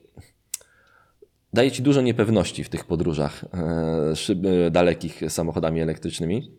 daje 1.54 1.72
ci 1.72 1.82
dużo 1.82 2.02
niepewności 2.02 2.64
w 2.64 2.70
tych 2.70 2.86
podróżach 2.86 3.46
e, 3.54 4.66
e, 4.66 4.72
dalekich 4.72 5.22
samochodami 5.30 5.82
elektrycznymi. 5.82 6.52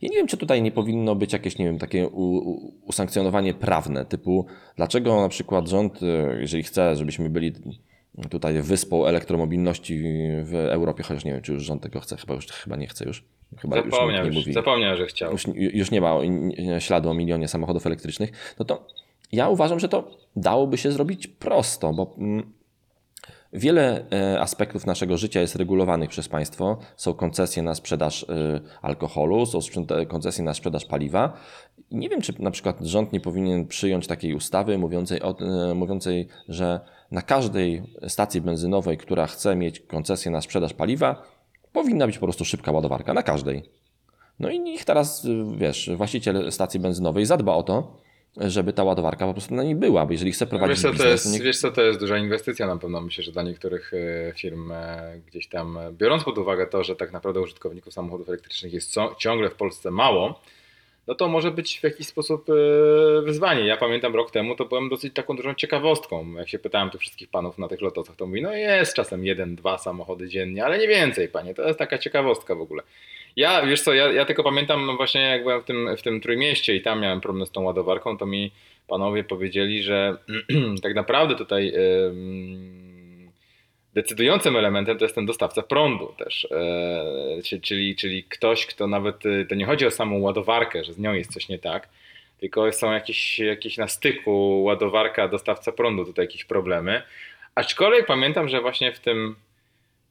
Ja 0.00 0.08
nie 0.08 0.16
wiem, 0.16 0.26
czy 0.26 0.36
tutaj 0.36 0.62
nie 0.62 0.72
powinno 0.72 1.14
być 1.14 1.32
jakieś, 1.32 1.58
nie 1.58 1.64
wiem, 1.64 1.78
takie 1.78 2.08
usankcjonowanie 2.86 3.54
prawne, 3.54 4.04
typu 4.04 4.46
dlaczego 4.76 5.20
na 5.20 5.28
przykład 5.28 5.68
rząd, 5.68 6.02
e, 6.02 6.40
jeżeli 6.40 6.62
chce, 6.62 6.96
żebyśmy 6.96 7.30
byli 7.30 7.52
tutaj 8.30 8.62
wyspą 8.62 9.06
elektromobilności 9.06 10.02
w 10.42 10.54
Europie, 10.54 11.02
chociaż 11.02 11.24
nie 11.24 11.32
wiem, 11.32 11.42
czy 11.42 11.52
już 11.52 11.62
rząd 11.62 11.82
tego 11.82 12.00
chce, 12.00 12.16
chyba 12.16 12.34
już 12.34 12.46
chyba 12.46 12.76
nie 12.76 12.86
chce 12.86 13.04
już. 13.04 13.24
Chyba 13.58 13.76
już 13.76 13.90
Zapomniał, 13.90 14.26
już, 14.26 14.34
mówi 14.34 14.52
zapomniał, 14.52 14.96
że 14.96 15.06
chciał. 15.06 15.32
już, 15.32 15.44
już 15.54 15.90
nie 15.90 16.00
ma 16.00 16.14
śladu 16.78 17.10
o 17.10 17.14
milionie 17.14 17.48
samochodów 17.48 17.86
elektrycznych, 17.86 18.54
no 18.58 18.64
to 18.64 18.86
ja 19.32 19.48
uważam, 19.48 19.80
że 19.80 19.88
to 19.88 20.10
dałoby 20.36 20.78
się 20.78 20.92
zrobić 20.92 21.26
prosto, 21.26 21.92
bo 21.92 22.14
mm, 22.18 22.52
wiele 23.52 24.04
e, 24.12 24.40
aspektów 24.40 24.86
naszego 24.86 25.16
życia 25.16 25.40
jest 25.40 25.56
regulowanych 25.56 26.10
przez 26.10 26.28
państwo. 26.28 26.78
Są 26.96 27.14
koncesje 27.14 27.62
na 27.62 27.74
sprzedaż 27.74 28.22
e, 28.28 28.60
alkoholu, 28.82 29.46
są 29.46 29.58
sprzęt- 29.58 30.06
koncesje 30.06 30.44
na 30.44 30.54
sprzedaż 30.54 30.84
paliwa. 30.84 31.32
Nie 31.90 32.08
wiem, 32.08 32.20
czy 32.20 32.42
na 32.42 32.50
przykład 32.50 32.80
rząd 32.80 33.12
nie 33.12 33.20
powinien 33.20 33.66
przyjąć 33.66 34.06
takiej 34.06 34.34
ustawy 34.34 34.78
mówiącej, 34.78 35.22
o, 35.22 35.36
e, 35.70 35.74
mówiącej, 35.74 36.28
że 36.48 36.80
na 37.10 37.22
każdej 37.22 37.82
stacji 38.08 38.40
benzynowej, 38.40 38.98
która 38.98 39.26
chce 39.26 39.56
mieć 39.56 39.80
koncesję 39.80 40.30
na 40.30 40.40
sprzedaż 40.40 40.74
paliwa, 40.74 41.22
powinna 41.72 42.06
być 42.06 42.18
po 42.18 42.26
prostu 42.26 42.44
szybka 42.44 42.72
ładowarka, 42.72 43.14
na 43.14 43.22
każdej. 43.22 43.62
No 44.40 44.50
i 44.50 44.60
niech 44.60 44.84
teraz, 44.84 45.26
wiesz, 45.56 45.90
właściciel 45.96 46.52
stacji 46.52 46.80
benzynowej 46.80 47.26
zadba 47.26 47.54
o 47.54 47.62
to, 47.62 47.96
żeby 48.36 48.72
ta 48.72 48.84
ładowarka 48.84 49.26
po 49.26 49.32
prostu 49.32 49.54
na 49.54 49.62
niej 49.62 49.74
była, 49.74 50.06
bo 50.06 50.12
jeżeli 50.12 50.32
chce 50.32 50.46
prowadzić 50.46 50.76
Wiesz 50.76 50.82
co, 50.82 50.88
to 50.88 50.92
biznes, 50.92 51.12
jest, 51.12 51.24
to 51.24 51.30
niech... 51.30 51.42
wiesz 51.42 51.58
co, 51.58 51.70
to 51.70 51.82
jest 51.82 52.00
duża 52.00 52.18
inwestycja 52.18 52.66
na 52.66 52.76
pewno. 52.76 53.00
Myślę, 53.00 53.24
że 53.24 53.32
dla 53.32 53.42
niektórych 53.42 53.92
e, 53.94 54.32
firm 54.36 54.72
e, 54.72 55.20
gdzieś 55.26 55.48
tam, 55.48 55.78
e, 55.78 55.92
biorąc 55.92 56.24
pod 56.24 56.38
uwagę 56.38 56.66
to, 56.66 56.84
że 56.84 56.96
tak 56.96 57.12
naprawdę 57.12 57.40
użytkowników 57.40 57.92
samochodów 57.92 58.28
elektrycznych 58.28 58.72
jest 58.72 58.94
ciągle 59.18 59.50
w 59.50 59.54
Polsce 59.54 59.90
mało, 59.90 60.40
no 61.10 61.14
to 61.14 61.28
może 61.28 61.50
być 61.50 61.80
w 61.80 61.82
jakiś 61.82 62.06
sposób 62.06 62.50
e, 62.50 63.22
wyzwanie. 63.22 63.66
Ja 63.66 63.76
pamiętam 63.76 64.14
rok 64.14 64.30
temu, 64.30 64.56
to 64.56 64.64
byłem 64.64 64.88
dosyć 64.88 65.14
taką 65.14 65.36
dużą 65.36 65.54
ciekawostką. 65.54 66.32
Jak 66.32 66.48
się 66.48 66.58
pytałem 66.58 66.90
tu 66.90 66.98
wszystkich 66.98 67.28
panów 67.28 67.58
na 67.58 67.68
tych 67.68 67.80
lotosach, 67.80 68.16
to 68.16 68.26
mówi, 68.26 68.42
no 68.42 68.52
jest 68.52 68.94
czasem 68.94 69.24
jeden, 69.24 69.56
dwa 69.56 69.78
samochody 69.78 70.28
dziennie, 70.28 70.64
ale 70.64 70.78
nie 70.78 70.88
więcej, 70.88 71.28
panie. 71.28 71.54
To 71.54 71.66
jest 71.66 71.78
taka 71.78 71.98
ciekawostka 71.98 72.54
w 72.54 72.60
ogóle. 72.60 72.82
Ja, 73.36 73.66
wiesz 73.66 73.82
co, 73.82 73.94
ja, 73.94 74.12
ja 74.12 74.24
tylko 74.24 74.42
pamiętam 74.42 74.86
no 74.86 74.96
właśnie 74.96 75.20
jak 75.20 75.42
byłem 75.42 75.62
w 75.62 75.64
tym, 75.64 75.96
w 75.96 76.02
tym 76.02 76.20
Trójmieście 76.20 76.76
i 76.76 76.82
tam 76.82 77.00
miałem 77.00 77.20
problem 77.20 77.46
z 77.46 77.50
tą 77.50 77.62
ładowarką, 77.62 78.18
to 78.18 78.26
mi 78.26 78.52
panowie 78.88 79.24
powiedzieli, 79.24 79.82
że 79.82 80.16
tak 80.82 80.94
naprawdę 80.94 81.34
tutaj 81.34 81.72
ym, 82.08 82.89
decydującym 83.94 84.56
elementem 84.56 84.98
to 84.98 85.04
jest 85.04 85.14
ten 85.14 85.26
dostawca 85.26 85.62
prądu 85.62 86.14
też. 86.18 86.48
E, 86.50 87.42
czy- 87.44 87.60
czyli, 87.60 87.96
czyli 87.96 88.24
ktoś, 88.24 88.66
kto 88.66 88.86
nawet, 88.86 89.26
y, 89.26 89.46
to 89.48 89.54
nie 89.54 89.64
chodzi 89.66 89.86
o 89.86 89.90
samą 89.90 90.18
ładowarkę, 90.20 90.84
że 90.84 90.92
z 90.92 90.98
nią 90.98 91.12
jest 91.12 91.32
coś 91.32 91.48
nie 91.48 91.58
tak, 91.58 91.88
tylko 92.40 92.72
są 92.72 92.92
jakieś, 92.92 93.38
jakieś 93.38 93.76
na 93.76 93.88
styku 93.88 94.62
ładowarka, 94.62 95.28
dostawca 95.28 95.72
prądu, 95.72 96.04
tutaj 96.04 96.24
jakieś 96.26 96.44
problemy. 96.44 97.02
Aczkolwiek 97.54 98.06
pamiętam, 98.06 98.48
że 98.48 98.60
właśnie 98.60 98.92
w 98.92 99.00
tym 99.00 99.36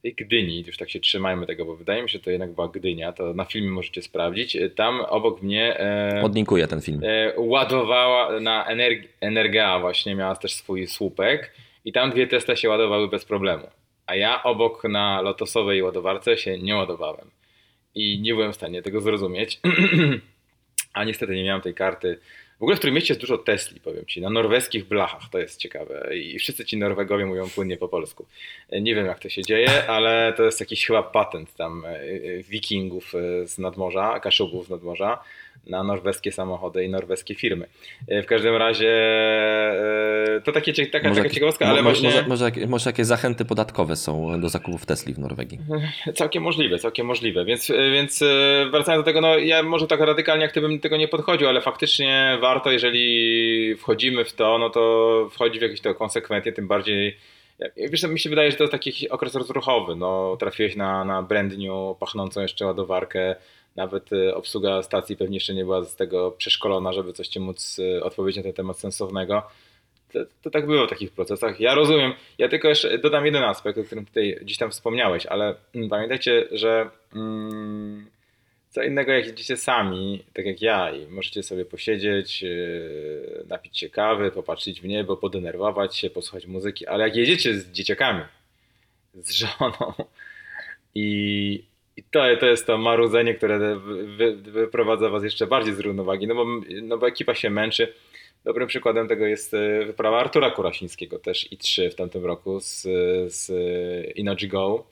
tej 0.01 0.13
Gdyni, 0.13 0.63
już 0.67 0.77
tak 0.77 0.89
się 0.89 0.99
trzymajmy 0.99 1.45
tego, 1.45 1.65
bo 1.65 1.75
wydaje 1.75 2.03
mi 2.03 2.09
się, 2.09 2.13
że 2.17 2.23
to 2.23 2.31
jednak 2.31 2.51
była 2.51 2.67
Gdynia, 2.67 3.11
to 3.13 3.33
na 3.33 3.45
filmie 3.45 3.69
możecie 3.71 4.01
sprawdzić. 4.01 4.57
Tam 4.75 5.01
obok 5.01 5.41
mnie 5.41 5.79
e, 5.79 6.21
ten 6.67 6.81
film. 6.81 7.01
e, 7.03 7.33
ładowała 7.37 8.39
na 8.39 8.65
Energ- 8.69 9.07
Energea 9.21 9.79
właśnie, 9.79 10.15
miała 10.15 10.35
też 10.35 10.53
swój 10.53 10.87
słupek 10.87 11.53
i 11.85 11.91
tam 11.91 12.11
dwie 12.11 12.27
Tesla 12.27 12.55
się 12.55 12.69
ładowały 12.69 13.07
bez 13.07 13.25
problemu. 13.25 13.67
A 14.05 14.15
ja 14.15 14.43
obok 14.43 14.83
na 14.83 15.21
lotosowej 15.21 15.81
ładowarce 15.81 16.37
się 16.37 16.57
nie 16.57 16.75
ładowałem. 16.75 17.31
I 17.95 18.19
nie 18.21 18.33
byłem 18.33 18.53
w 18.53 18.55
stanie 18.55 18.81
tego 18.81 19.01
zrozumieć. 19.01 19.59
A 20.93 21.03
niestety 21.03 21.35
nie 21.35 21.43
miałem 21.43 21.61
tej 21.61 21.73
karty 21.73 22.19
W 22.59 22.63
ogóle 22.63 22.75
w 22.75 22.79
którym 22.79 22.95
mieście 22.95 23.13
jest 23.13 23.21
dużo 23.21 23.37
Tesli, 23.37 23.79
powiem 23.79 24.05
ci, 24.05 24.21
na 24.21 24.29
norweskich 24.29 24.85
blachach, 24.85 25.29
to 25.31 25.39
jest 25.39 25.59
ciekawe. 25.59 26.17
I 26.17 26.39
wszyscy 26.39 26.65
ci 26.65 26.77
Norwegowie 26.77 27.25
mówią 27.25 27.49
płynnie 27.49 27.77
po 27.77 27.87
polsku. 27.87 28.25
Nie 28.81 28.95
wiem 28.95 29.05
jak 29.05 29.19
to 29.19 29.29
się 29.29 29.41
dzieje, 29.41 29.89
ale 29.89 30.33
to 30.37 30.43
jest 30.43 30.59
jakiś 30.59 30.85
chyba 30.85 31.03
patent 31.03 31.55
tam 31.55 31.85
e, 31.85 31.89
e, 31.89 32.43
wikingów 32.43 33.15
e, 33.15 33.47
z 33.47 33.57
nadmorza, 33.57 34.19
kaszubów 34.19 34.65
z 34.65 34.69
nadmorza 34.69 35.23
na 35.67 35.83
norweskie 35.83 36.31
samochody 36.31 36.83
i 36.85 36.89
norweskie 36.89 37.35
firmy. 37.35 37.67
E, 38.07 38.21
W 38.23 38.25
każdym 38.25 38.55
razie 38.55 38.89
e, 40.37 40.41
to 40.43 40.51
takie, 40.51 40.73
taka, 40.73 41.09
taka 41.09 41.23
jak- 41.23 41.31
ciekawostka, 41.33 41.65
ale 41.65 41.81
mo- 41.81 41.89
właśnie... 41.89 42.09
może, 42.09 42.27
może, 42.27 42.45
jak- 42.45 42.69
może 42.69 42.89
jakieś 42.89 43.05
zachęty 43.05 43.45
podatkowe 43.45 43.95
są 43.95 44.41
do 44.41 44.49
zakupów 44.49 44.85
Tesli 44.85 45.13
w 45.13 45.19
Norwegii. 45.19 45.59
Całkiem 46.15 46.43
możliwe, 46.43 46.79
całkiem 46.79 47.05
możliwe. 47.07 47.45
Więc, 47.45 47.71
więc 47.93 48.21
e, 48.21 48.25
wracając 48.71 49.01
do 49.01 49.05
tego, 49.05 49.21
no 49.21 49.37
ja 49.37 49.63
może 49.63 49.87
tak 49.87 49.99
radykalnie 49.99 50.43
jak 50.43 50.53
bym 50.53 50.79
tego 50.79 50.97
nie 50.97 51.07
podchodził, 51.07 51.47
ale 51.47 51.61
faktycznie 51.61 52.37
warto, 52.41 52.71
jeżeli 52.71 53.75
wchodzimy 53.75 54.25
w 54.25 54.33
to, 54.33 54.57
no 54.57 54.69
to 54.69 55.29
wchodzi 55.31 55.59
w 55.59 55.61
jakieś 55.61 55.81
to 55.81 55.95
konsekwentnie, 55.95 56.51
tym 56.53 56.67
bardziej. 56.67 57.17
Wiesz, 57.89 58.03
mi 58.03 58.19
się 58.19 58.29
wydaje, 58.29 58.51
że 58.51 58.57
to 58.57 58.63
jest 58.63 58.71
taki 58.71 59.09
okres 59.09 59.35
rozruchowy. 59.35 59.95
No, 59.95 60.37
trafiłeś 60.39 60.75
na, 60.75 61.05
na 61.05 61.23
brand 61.23 61.57
new, 61.57 61.97
pachnącą 61.99 62.41
jeszcze 62.41 62.65
ładowarkę. 62.65 63.35
Nawet 63.75 64.13
e, 64.13 64.35
obsługa 64.35 64.83
stacji 64.83 65.17
pewnie 65.17 65.37
jeszcze 65.37 65.53
nie 65.53 65.63
była 65.63 65.83
z 65.83 65.95
tego 65.95 66.31
przeszkolona, 66.31 66.93
żeby 66.93 67.13
coś 67.13 67.27
ci 67.27 67.39
móc 67.39 67.79
e, 67.79 68.03
odpowiedzieć 68.03 68.37
na 68.37 68.43
ten 68.43 68.53
temat 68.53 68.79
sensownego. 68.79 69.43
To, 70.13 70.19
to 70.41 70.49
tak 70.49 70.65
było 70.65 70.87
w 70.87 70.89
takich 70.89 71.11
procesach. 71.11 71.59
Ja 71.59 71.75
rozumiem. 71.75 72.13
Ja 72.37 72.49
tylko 72.49 72.67
jeszcze 72.67 72.97
dodam 72.97 73.25
jeden 73.25 73.43
aspekt, 73.43 73.79
o 73.79 73.83
którym 73.83 74.05
tutaj 74.05 74.37
gdzieś 74.41 74.57
tam 74.57 74.71
wspomniałeś, 74.71 75.25
ale 75.25 75.55
mm, 75.75 75.89
pamiętajcie, 75.89 76.47
że 76.51 76.89
mm, 77.15 78.09
co 78.69 78.83
innego 78.83 79.11
jak 79.11 79.25
jedziecie 79.25 79.57
sami, 79.57 80.23
tak 80.33 80.45
jak 80.45 80.61
ja, 80.61 80.91
i 80.91 81.07
możecie 81.07 81.43
sobie 81.43 81.65
posiedzieć, 81.65 82.41
yy, 82.41 83.45
napić 83.47 83.79
się 83.79 83.89
kawy, 83.89 84.31
popatrzeć 84.31 84.81
w 84.81 84.85
niebo, 84.85 85.17
podenerwować 85.17 85.97
się, 85.97 86.09
posłuchać 86.09 86.45
muzyki, 86.45 86.87
ale 86.87 87.03
jak 87.03 87.15
jedziecie 87.15 87.53
z 87.53 87.71
dzieciakami, 87.71 88.23
z 89.13 89.31
żoną 89.31 89.93
i, 90.95 91.63
i 91.99 92.03
to, 92.03 92.19
to 92.39 92.45
jest 92.45 92.65
to 92.65 92.77
marudzenie, 92.77 93.33
które 93.33 93.59
wy, 93.59 94.07
wy, 94.07 94.35
wyprowadza 94.35 95.09
was 95.09 95.23
jeszcze 95.23 95.47
bardziej 95.47 95.73
z 95.73 95.79
równowagi, 95.79 96.27
no 96.27 96.35
bo, 96.35 96.45
no 96.81 96.97
bo 96.97 97.07
ekipa 97.07 97.35
się 97.35 97.49
męczy. 97.49 97.93
Dobrym 98.43 98.67
przykładem 98.67 99.07
tego 99.07 99.25
jest 99.25 99.53
e, 99.53 99.85
wyprawa 99.85 100.19
Artura 100.19 100.51
Kurasińskiego, 100.51 101.19
też 101.19 101.51
i3 101.51 101.91
w 101.91 101.95
tamtym 101.95 102.25
roku 102.25 102.59
z, 102.59 102.81
z 103.33 103.51
Inoji 104.17 104.47
Go. 104.47 104.85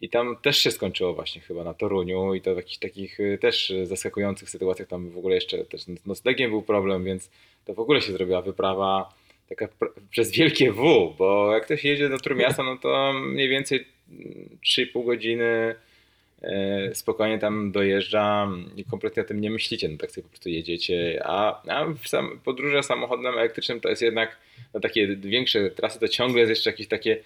I 0.00 0.08
tam 0.08 0.36
też 0.42 0.58
się 0.58 0.70
skończyło 0.70 1.14
właśnie 1.14 1.40
chyba 1.40 1.64
na 1.64 1.74
Toruniu 1.74 2.34
i 2.34 2.40
to 2.40 2.54
w 2.54 2.56
jakichś 2.56 2.78
takich 2.78 3.20
e, 3.20 3.38
też 3.38 3.72
zaskakujących 3.82 4.50
sytuacjach. 4.50 4.88
Tam 4.88 5.10
w 5.10 5.18
ogóle 5.18 5.34
jeszcze 5.34 5.64
też 5.64 5.82
z 5.82 6.06
noclegiem 6.06 6.50
był 6.50 6.62
problem, 6.62 7.04
więc 7.04 7.30
to 7.64 7.74
w 7.74 7.80
ogóle 7.80 8.00
się 8.00 8.12
zrobiła 8.12 8.42
wyprawa 8.42 9.14
taka 9.48 9.66
pr- 9.66 9.92
przez 10.10 10.30
wielkie 10.30 10.72
W, 10.72 11.14
bo 11.18 11.52
jak 11.52 11.64
ktoś 11.64 11.84
jedzie 11.84 12.08
do 12.08 12.18
Trójmiasta, 12.18 12.62
no 12.62 12.76
to 12.76 13.12
mniej 13.12 13.48
więcej 13.48 13.86
mm, 14.10 14.58
3,5 14.66 15.04
godziny 15.04 15.74
spokojnie 16.94 17.38
tam 17.38 17.72
dojeżdża 17.72 18.48
i 18.76 18.84
kompletnie 18.84 19.22
o 19.22 19.26
tym 19.26 19.40
nie 19.40 19.50
myślicie, 19.50 19.88
no 19.88 19.98
tak 19.98 20.10
sobie 20.10 20.22
po 20.22 20.28
prostu 20.28 20.48
jedziecie, 20.48 21.22
a, 21.24 21.62
a 21.68 21.86
sam, 22.04 22.40
podróże 22.44 22.82
samochodem 22.82 23.38
elektrycznym 23.38 23.80
to 23.80 23.88
jest 23.88 24.02
jednak 24.02 24.36
na 24.74 24.80
takie 24.80 25.06
większe 25.16 25.70
trasy 25.70 26.00
to 26.00 26.08
ciągle 26.08 26.40
jest 26.40 26.50
jeszcze 26.50 26.70
jakieś 26.70 26.86
takie 26.88 27.16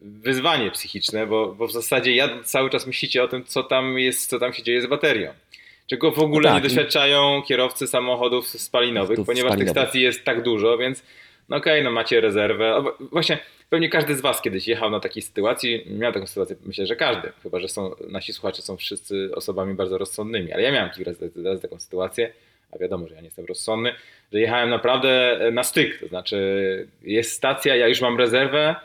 wyzwanie 0.00 0.70
psychiczne, 0.70 1.26
bo, 1.26 1.54
bo 1.54 1.66
w 1.66 1.72
zasadzie 1.72 2.14
ja 2.14 2.42
cały 2.42 2.70
czas 2.70 2.86
myślicie 2.86 3.22
o 3.22 3.28
tym, 3.28 3.44
co 3.44 3.62
tam 3.62 3.98
jest, 3.98 4.30
co 4.30 4.38
tam 4.38 4.52
się 4.52 4.62
dzieje 4.62 4.82
z 4.82 4.86
baterią. 4.86 5.32
Czego 5.86 6.12
w 6.12 6.18
ogóle 6.18 6.48
No 6.48 6.54
tak, 6.54 6.62
nie 6.62 6.68
doświadczają 6.68 7.42
kierowcy 7.46 7.86
samochodów 7.86 8.48
spalinowych, 8.48 9.18
ponieważ 9.26 9.34
tych 9.34 9.42
spalinowych. 9.42 9.70
stacji 9.70 10.02
jest 10.02 10.24
tak 10.24 10.42
dużo, 10.42 10.78
więc 10.78 11.02
no 11.52 11.58
okej, 11.58 11.84
no 11.84 11.90
macie 11.90 12.20
rezerwę. 12.20 12.84
Właśnie 13.00 13.38
pewnie 13.70 13.88
każdy 13.88 14.14
z 14.14 14.20
Was 14.20 14.42
kiedyś 14.42 14.68
jechał 14.68 14.90
na 14.90 15.00
takiej 15.00 15.22
sytuacji, 15.22 15.84
miał 15.86 16.12
taką 16.12 16.26
sytuację, 16.26 16.56
myślę, 16.64 16.86
że 16.86 16.96
każdy, 16.96 17.32
chyba 17.42 17.60
że 17.60 17.68
są, 17.68 17.94
nasi 18.08 18.32
słuchacze 18.32 18.62
są 18.62 18.76
wszyscy 18.76 19.30
osobami 19.34 19.74
bardzo 19.74 19.98
rozsądnymi, 19.98 20.52
ale 20.52 20.62
ja 20.62 20.72
miałem 20.72 20.90
kilka 20.90 21.10
razy, 21.44 21.62
taką 21.62 21.78
sytuację, 21.78 22.32
a 22.72 22.78
wiadomo, 22.78 23.08
że 23.08 23.14
ja 23.14 23.20
nie 23.20 23.26
jestem 23.26 23.44
rozsądny, 23.46 23.94
że 24.32 24.40
jechałem 24.40 24.70
naprawdę 24.70 25.38
na 25.52 25.64
styk, 25.64 26.00
to 26.00 26.08
znaczy 26.08 26.38
jest 27.02 27.32
stacja, 27.32 27.76
ja 27.76 27.88
już 27.88 28.00
mam 28.00 28.18
rezerwę, 28.18 28.76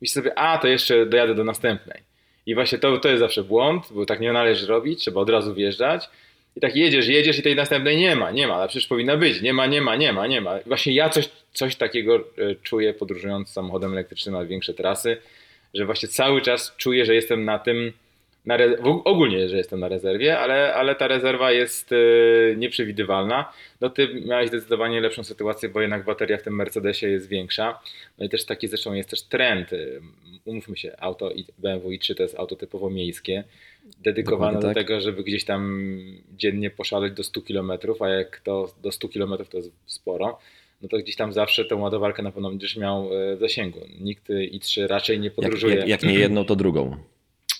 myślę 0.00 0.22
sobie, 0.22 0.38
a 0.38 0.58
to 0.58 0.68
jeszcze 0.68 1.06
dojadę 1.06 1.34
do 1.34 1.44
następnej. 1.44 2.02
I 2.46 2.54
właśnie 2.54 2.78
to, 2.78 2.98
to 2.98 3.08
jest 3.08 3.20
zawsze 3.20 3.44
błąd, 3.44 3.84
bo 3.90 4.06
tak 4.06 4.20
nie 4.20 4.32
należy 4.32 4.66
robić, 4.66 5.00
trzeba 5.00 5.20
od 5.20 5.30
razu 5.30 5.54
wjeżdżać. 5.54 6.08
I 6.56 6.60
tak 6.60 6.76
jedziesz, 6.76 7.08
jedziesz 7.08 7.38
i 7.38 7.42
tej 7.42 7.56
następnej 7.56 7.96
nie 7.96 8.16
ma, 8.16 8.30
nie 8.30 8.46
ma, 8.46 8.54
ale 8.54 8.68
przecież 8.68 8.86
powinna 8.86 9.16
być, 9.16 9.42
nie 9.42 9.52
ma, 9.52 9.66
nie 9.66 9.80
ma, 9.80 9.96
nie 9.96 10.12
ma, 10.12 10.26
nie 10.26 10.40
ma. 10.40 10.58
Właśnie 10.66 10.94
ja 10.94 11.08
coś, 11.08 11.28
coś 11.52 11.76
takiego 11.76 12.16
e, 12.16 12.20
czuję 12.62 12.94
podróżując 12.94 13.48
samochodem 13.48 13.92
elektrycznym 13.92 14.34
na 14.34 14.44
większe 14.44 14.74
trasy, 14.74 15.16
że 15.74 15.86
właśnie 15.86 16.08
cały 16.08 16.42
czas 16.42 16.74
czuję, 16.76 17.06
że 17.06 17.14
jestem 17.14 17.44
na 17.44 17.58
tym, 17.58 17.92
na 18.46 18.56
ogólnie, 19.04 19.48
że 19.48 19.56
jestem 19.56 19.80
na 19.80 19.88
rezerwie, 19.88 20.38
ale, 20.38 20.74
ale 20.74 20.94
ta 20.94 21.08
rezerwa 21.08 21.52
jest 21.52 21.92
e, 21.92 21.96
nieprzewidywalna. 22.56 23.52
No 23.80 23.90
ty 23.90 24.22
miałeś 24.26 24.48
zdecydowanie 24.48 25.00
lepszą 25.00 25.24
sytuację, 25.24 25.68
bo 25.68 25.80
jednak 25.80 26.04
bateria 26.04 26.38
w 26.38 26.42
tym 26.42 26.56
Mercedesie 26.56 27.06
jest 27.08 27.28
większa. 27.28 27.80
No 28.18 28.24
i 28.24 28.28
też 28.28 28.44
taki 28.46 28.68
zresztą 28.68 28.92
jest 28.92 29.10
też 29.10 29.22
trend. 29.22 29.72
y, 29.72 30.00
Umówmy 30.44 30.76
się, 30.76 30.96
auto 30.98 31.30
i 31.30 31.44
BMW 31.58 31.90
i3 31.90 32.14
to 32.14 32.22
jest 32.22 32.38
auto 32.38 32.56
typowo 32.56 32.90
miejskie, 32.90 33.44
dedykowane 34.04 34.52
Dokładnie 34.52 34.68
do 34.74 34.74
tak. 34.80 34.86
tego, 34.86 35.00
żeby 35.00 35.24
gdzieś 35.24 35.44
tam 35.44 35.82
dziennie 36.36 36.70
poszaleć 36.70 37.12
do 37.12 37.22
100 37.24 37.42
km, 37.42 37.72
a 38.00 38.08
jak 38.08 38.40
to 38.40 38.74
do 38.82 38.92
100 38.92 39.08
km 39.08 39.34
to 39.50 39.56
jest 39.56 39.72
sporo, 39.86 40.38
no 40.82 40.88
to 40.88 40.96
gdzieś 40.98 41.16
tam 41.16 41.32
zawsze 41.32 41.64
tę 41.64 41.74
ładowarkę 41.76 42.22
na 42.22 42.32
pewno 42.32 42.50
będziesz 42.50 42.76
miał 42.76 43.08
e, 43.14 43.36
w 43.36 43.40
zasięgu. 43.40 43.80
Nikt 44.00 44.30
y, 44.30 44.50
i3 44.52 44.86
raczej 44.86 45.18
nie 45.20 45.24
Jak, 45.24 45.34
podróżuje. 45.34 45.74
jak, 45.76 45.88
jak 45.88 46.02
nie 46.02 46.14
jedną, 46.14 46.44
to 46.44 46.56
drugą. 46.56 46.96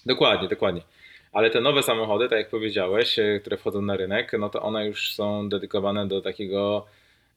Dokładnie, 0.07 0.49
dokładnie. 0.49 0.83
Ale 1.33 1.51
te 1.51 1.61
nowe 1.61 1.83
samochody, 1.83 2.29
tak 2.29 2.38
jak 2.38 2.49
powiedziałeś, 2.49 3.19
e, 3.19 3.41
które 3.41 3.57
wchodzą 3.57 3.83
na 3.83 3.97
rynek, 3.97 4.33
no 4.38 4.49
to 4.49 4.62
one 4.62 4.87
już 4.87 5.15
są 5.15 5.49
dedykowane 5.49 6.09
do 6.09 6.21
takiego 6.21 6.87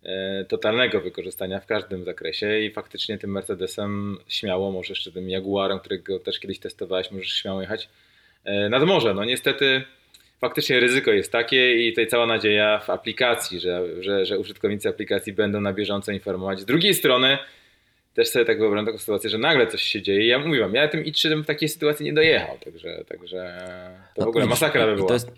e, 0.03 0.45
totalnego 0.45 1.01
wykorzystania 1.01 1.59
w 1.59 1.65
każdym 1.65 2.03
zakresie 2.03 2.59
i 2.59 2.71
faktycznie 2.71 3.17
tym 3.17 3.31
Mercedesem 3.31 4.17
śmiało, 4.27 4.71
może 4.71 4.91
jeszcze 4.91 5.11
tym 5.11 5.29
Jaguarem, 5.29 5.79
którego 5.79 6.19
też 6.19 6.39
kiedyś 6.39 6.59
testowałeś, 6.59 7.11
możesz 7.11 7.33
śmiało 7.33 7.61
jechać 7.61 7.89
e, 8.43 8.69
nad 8.69 8.83
morze. 8.83 9.13
No 9.13 9.25
niestety 9.25 9.83
faktycznie 10.41 10.79
ryzyko 10.79 11.11
jest 11.11 11.31
takie 11.31 11.87
i 11.87 11.91
tutaj 11.91 12.07
cała 12.07 12.25
nadzieja 12.25 12.79
w 12.79 12.89
aplikacji, 12.89 13.59
że, 13.59 14.03
że, 14.03 14.25
że 14.25 14.39
użytkownicy 14.39 14.89
aplikacji 14.89 15.33
będą 15.33 15.61
na 15.61 15.73
bieżąco 15.73 16.11
informować. 16.11 16.59
Z 16.59 16.65
drugiej 16.65 16.93
strony 16.93 17.37
też 18.15 18.29
sobie 18.29 18.45
tak 18.45 18.59
wyobrażam 18.59 18.85
taką 18.85 18.97
sytuację, 18.97 19.29
że 19.29 19.37
nagle 19.37 19.67
coś 19.67 19.81
się 19.81 20.01
dzieje. 20.01 20.27
Ja 20.27 20.39
mówiłam, 20.39 20.73
ja 20.73 20.87
tym 20.87 21.03
i3 21.03 21.29
bym 21.29 21.43
w 21.43 21.47
takiej 21.47 21.69
sytuacji 21.69 22.05
nie 22.05 22.13
dojechał, 22.13 22.57
także, 22.65 23.03
także 23.07 23.57
to 24.15 24.21
w 24.21 24.25
No, 24.25 24.29
ogóle 24.29 24.45
masakra 24.45 24.85
by 24.85 24.93
i 24.93 24.95
była. 24.95 25.13
Jest, 25.13 25.31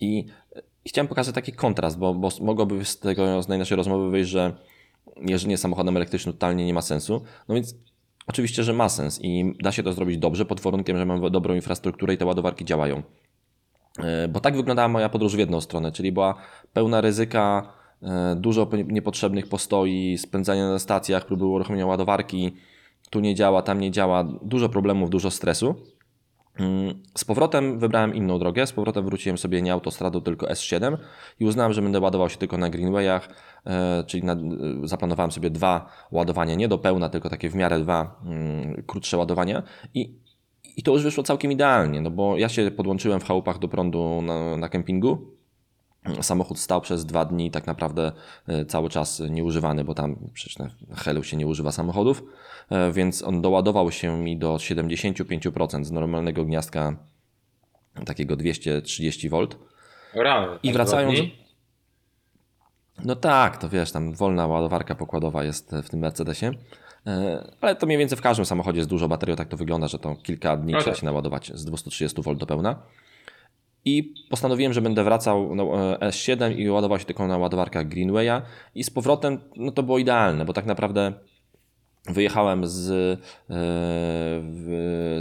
I 0.00 0.24
i 0.84 0.88
chciałem 0.88 1.08
pokazać 1.08 1.34
taki 1.34 1.52
kontrast, 1.52 1.98
bo, 1.98 2.14
bo 2.14 2.28
mogłoby 2.40 2.84
z 2.84 2.98
tego 2.98 3.42
z 3.42 3.48
naszej 3.48 3.76
rozmowy 3.76 4.10
wyjść, 4.10 4.30
że 4.30 4.52
jeżdżenie 5.16 5.56
samochodem 5.56 5.96
elektrycznym 5.96 6.32
totalnie 6.32 6.66
nie 6.66 6.74
ma 6.74 6.82
sensu. 6.82 7.24
No 7.48 7.54
więc 7.54 7.74
oczywiście, 8.26 8.62
że 8.62 8.72
ma 8.72 8.88
sens 8.88 9.18
i 9.22 9.54
da 9.62 9.72
się 9.72 9.82
to 9.82 9.92
zrobić 9.92 10.18
dobrze 10.18 10.44
pod 10.44 10.60
warunkiem, 10.60 10.96
że 10.96 11.06
mamy 11.06 11.30
dobrą 11.30 11.54
infrastrukturę 11.54 12.14
i 12.14 12.18
te 12.18 12.26
ładowarki 12.26 12.64
działają. 12.64 13.02
E, 13.98 14.28
Bo 14.28 14.40
tak 14.40 14.56
wyglądała 14.56 14.88
moja 14.88 15.08
podróż 15.08 15.36
w 15.36 15.38
jedną 15.38 15.60
stronę, 15.60 15.92
czyli 15.92 16.12
była 16.12 16.34
pełna 16.72 17.00
ryzyka, 17.00 17.72
dużo 18.36 18.66
po- 18.66 18.76
niepotrzebnych 18.76 19.48
postoi, 19.48 20.18
spędzania 20.18 20.68
na 20.68 20.78
stacjach, 20.78 21.26
próby 21.26 21.46
uruchomienia 21.46 21.86
ładowarki, 21.86 22.56
tu 23.10 23.20
nie 23.20 23.34
działa, 23.34 23.62
tam 23.62 23.80
nie 23.80 23.90
działa, 23.90 24.24
dużo 24.42 24.68
problemów, 24.68 25.10
dużo 25.10 25.30
stresu. 25.30 25.74
Mm, 26.58 27.02
Z 27.18 27.24
powrotem 27.24 27.78
wybrałem 27.78 28.14
inną 28.14 28.38
drogę, 28.38 28.66
z 28.66 28.72
powrotem 28.72 29.04
wróciłem 29.04 29.38
sobie 29.38 29.62
nie 29.62 29.72
autostradą, 29.72 30.20
tylko 30.20 30.46
S7 30.46 30.96
i 31.40 31.44
uznałem, 31.44 31.72
że 31.72 31.82
będę 31.82 32.00
ładował 32.00 32.28
się 32.28 32.36
tylko 32.36 32.58
na 32.58 32.70
greenwayach, 32.70 33.28
e, 33.66 34.04
czyli 34.06 34.24
na, 34.24 34.32
e, 34.32 34.36
zaplanowałem 34.84 35.30
sobie 35.32 35.50
dwa 35.50 35.86
ładowania, 36.12 36.54
nie 36.54 36.68
do 36.68 36.78
pełna, 36.78 37.08
tylko 37.08 37.28
takie 37.30 37.50
w 37.50 37.54
miarę 37.54 37.80
dwa 37.80 38.20
mm, 38.26 38.82
krótsze 38.86 39.16
ładowania. 39.16 39.62
I, 39.94 40.14
i 40.76 40.82
to 40.82 40.92
już 40.92 41.02
wyszło 41.02 41.24
całkiem 41.24 41.52
idealnie, 41.52 42.00
no 42.00 42.10
bo 42.10 42.36
ja 42.36 42.48
się 42.48 42.70
podłączyłem 42.70 43.20
w 43.20 43.24
chałupach 43.24 43.58
do 43.58 43.68
prądu 43.68 44.22
na, 44.22 44.56
na 44.56 44.68
kempingu, 44.68 45.39
Samochód 46.20 46.58
stał 46.58 46.80
przez 46.80 47.04
dwa 47.06 47.24
dni 47.24 47.50
tak 47.50 47.66
naprawdę 47.66 48.12
e, 48.46 48.64
cały 48.64 48.88
czas 48.88 49.20
nieużywany, 49.30 49.84
bo 49.84 49.94
tam 49.94 50.16
przecież 50.34 50.58
na 50.58 50.70
Helu 50.96 51.22
się 51.24 51.36
nie 51.36 51.46
używa 51.46 51.72
samochodów, 51.72 52.22
e, 52.70 52.92
więc 52.92 53.22
on 53.22 53.42
doładował 53.42 53.92
się 53.92 54.18
mi 54.18 54.38
do 54.38 54.54
75% 54.54 55.84
z 55.84 55.90
normalnego 55.90 56.44
gniazdka 56.44 56.96
takiego 58.06 58.36
230 58.36 59.28
V. 59.28 59.46
Rano, 60.14 60.58
I 60.62 60.68
aż 60.68 60.74
wracając-? 60.74 61.20
No 63.04 63.16
tak, 63.16 63.56
to 63.56 63.68
wiesz, 63.68 63.92
tam 63.92 64.14
wolna 64.14 64.46
ładowarka 64.46 64.94
pokładowa 64.94 65.44
jest 65.44 65.72
w 65.82 65.90
tym 65.90 66.00
Mercedesie. 66.00 66.50
E, 67.06 67.44
Ale 67.60 67.76
to 67.76 67.86
mniej 67.86 67.98
więcej 67.98 68.18
w 68.18 68.22
każdym 68.22 68.46
samochodzie 68.46 68.78
jest 68.78 68.90
dużo 68.90 69.08
baterii, 69.08 69.36
tak 69.36 69.48
to 69.48 69.56
wygląda, 69.56 69.88
że 69.88 69.98
to 69.98 70.16
kilka 70.16 70.56
dni 70.56 70.72
No 70.72 70.78
trzeba 70.78 70.92
tak. 70.92 71.00
się 71.00 71.06
naładować 71.06 71.52
z 71.54 71.64
230 71.64 72.22
V 72.22 72.34
do 72.34 72.46
pełna. 72.46 72.82
I 73.84 74.14
postanowiłem, 74.30 74.72
że 74.72 74.80
będę 74.80 75.04
wracał 75.04 75.54
na 75.54 75.62
e, 75.62 75.66
S7 75.98 76.58
i 76.58 76.70
ładował 76.70 76.98
się 76.98 77.04
tylko 77.04 77.26
na 77.26 77.38
ładowarkach 77.38 77.88
Greenwaya. 77.88 78.42
I 78.74 78.84
z 78.84 78.90
powrotem 78.90 79.38
no 79.56 79.72
to 79.72 79.82
było 79.82 79.98
idealne, 79.98 80.44
bo 80.44 80.52
tak 80.52 80.66
naprawdę 80.66 81.12
wyjechałem 82.06 82.66
z, 82.66 82.90
e, 82.90 83.16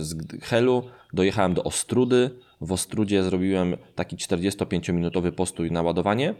z 0.03 0.15
Helu, 0.41 0.83
dojechałem 1.13 1.53
do 1.53 1.63
Ostrudy. 1.63 2.29
W 2.61 2.71
Ostrudzie 2.71 3.23
zrobiłem 3.23 3.77
taki 3.95 4.15
45-minutowy 4.15 5.31
postój 5.31 5.71
na 5.71 5.81
ładowanie 5.81 6.35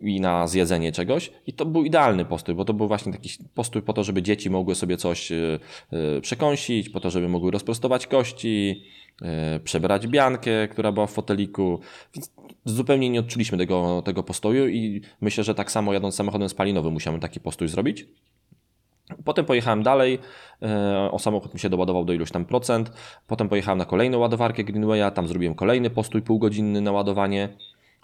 i 0.00 0.20
na 0.20 0.46
zjedzenie 0.46 0.92
czegoś. 0.92 1.32
I 1.46 1.52
to 1.52 1.66
był 1.66 1.84
idealny 1.84 2.24
postój, 2.24 2.54
bo 2.54 2.64
to 2.64 2.74
był 2.74 2.88
właśnie 2.88 3.12
taki 3.12 3.30
postój 3.54 3.82
po 3.82 3.92
to, 3.92 4.04
żeby 4.04 4.22
dzieci 4.22 4.50
mogły 4.50 4.74
sobie 4.74 4.96
coś 4.96 5.32
e, 5.32 5.58
e, 5.92 6.20
przekąsić, 6.20 6.88
po 6.88 7.00
to, 7.00 7.10
żeby 7.10 7.28
mogły 7.28 7.50
rozprostować 7.50 8.06
kości, 8.06 8.82
e, 9.22 9.60
przebrać 9.60 10.06
biankę, 10.06 10.68
która 10.68 10.92
była 10.92 11.06
w 11.06 11.12
foteliku. 11.12 11.80
Więc 12.14 12.32
zupełnie 12.64 13.10
nie 13.10 13.20
odczuliśmy 13.20 13.58
tego, 13.58 14.02
tego 14.04 14.22
postoju 14.22 14.68
i 14.68 15.02
myślę, 15.20 15.44
że 15.44 15.54
tak 15.54 15.70
samo 15.70 15.92
jadąc 15.92 16.14
samochodem 16.14 16.48
spalinowym 16.48 16.92
musiałem 16.92 17.20
taki 17.20 17.40
postój 17.40 17.68
zrobić. 17.68 18.06
Potem 19.24 19.44
pojechałem 19.44 19.82
dalej, 19.82 20.18
o 21.10 21.18
samochód 21.18 21.54
mi 21.54 21.60
się 21.60 21.70
doładował 21.70 22.04
do 22.04 22.12
iluś 22.12 22.30
tam 22.30 22.44
procent. 22.44 22.92
Potem 23.26 23.48
pojechałem 23.48 23.78
na 23.78 23.84
kolejną 23.84 24.18
ładowarkę 24.18 24.64
Greenwaya, 24.64 25.10
tam 25.14 25.28
zrobiłem 25.28 25.54
kolejny 25.54 25.90
postój 25.90 26.22
półgodzinny 26.22 26.80
na 26.80 26.92
ładowanie. 26.92 27.48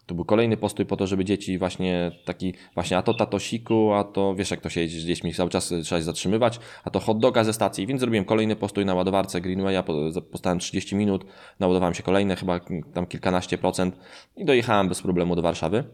To 0.06 0.14
był 0.14 0.24
kolejny 0.24 0.56
postój 0.56 0.86
po 0.86 0.96
to, 0.96 1.06
żeby 1.06 1.24
dzieci 1.24 1.58
właśnie 1.58 2.12
taki, 2.24 2.54
właśnie 2.74 2.98
a 2.98 3.02
to 3.02 3.14
tatosiku, 3.14 3.92
a 3.92 4.04
to 4.04 4.34
wiesz 4.34 4.50
jak 4.50 4.60
to 4.60 4.70
się 4.70 4.80
jedzie 4.80 5.00
z 5.00 5.04
dziećmi, 5.04 5.34
cały 5.34 5.50
czas 5.50 5.74
trzeba 5.84 6.00
się 6.00 6.04
zatrzymywać, 6.04 6.60
a 6.84 6.90
to 6.90 7.00
hot 7.00 7.18
doga 7.18 7.44
ze 7.44 7.52
stacji, 7.52 7.86
więc 7.86 8.00
zrobiłem 8.00 8.24
kolejny 8.24 8.56
postój 8.56 8.84
na 8.84 8.94
ładowarce 8.94 9.40
Greenwaya, 9.40 9.82
postałem 10.30 10.58
30 10.58 10.96
minut, 10.96 11.24
naładowałem 11.60 11.94
się 11.94 12.02
kolejne, 12.02 12.36
chyba 12.36 12.60
tam 12.94 13.06
kilkanaście 13.06 13.58
procent 13.58 13.98
i 14.36 14.44
dojechałem 14.44 14.88
bez 14.88 15.02
problemu 15.02 15.36
do 15.36 15.42
Warszawy. 15.42 15.84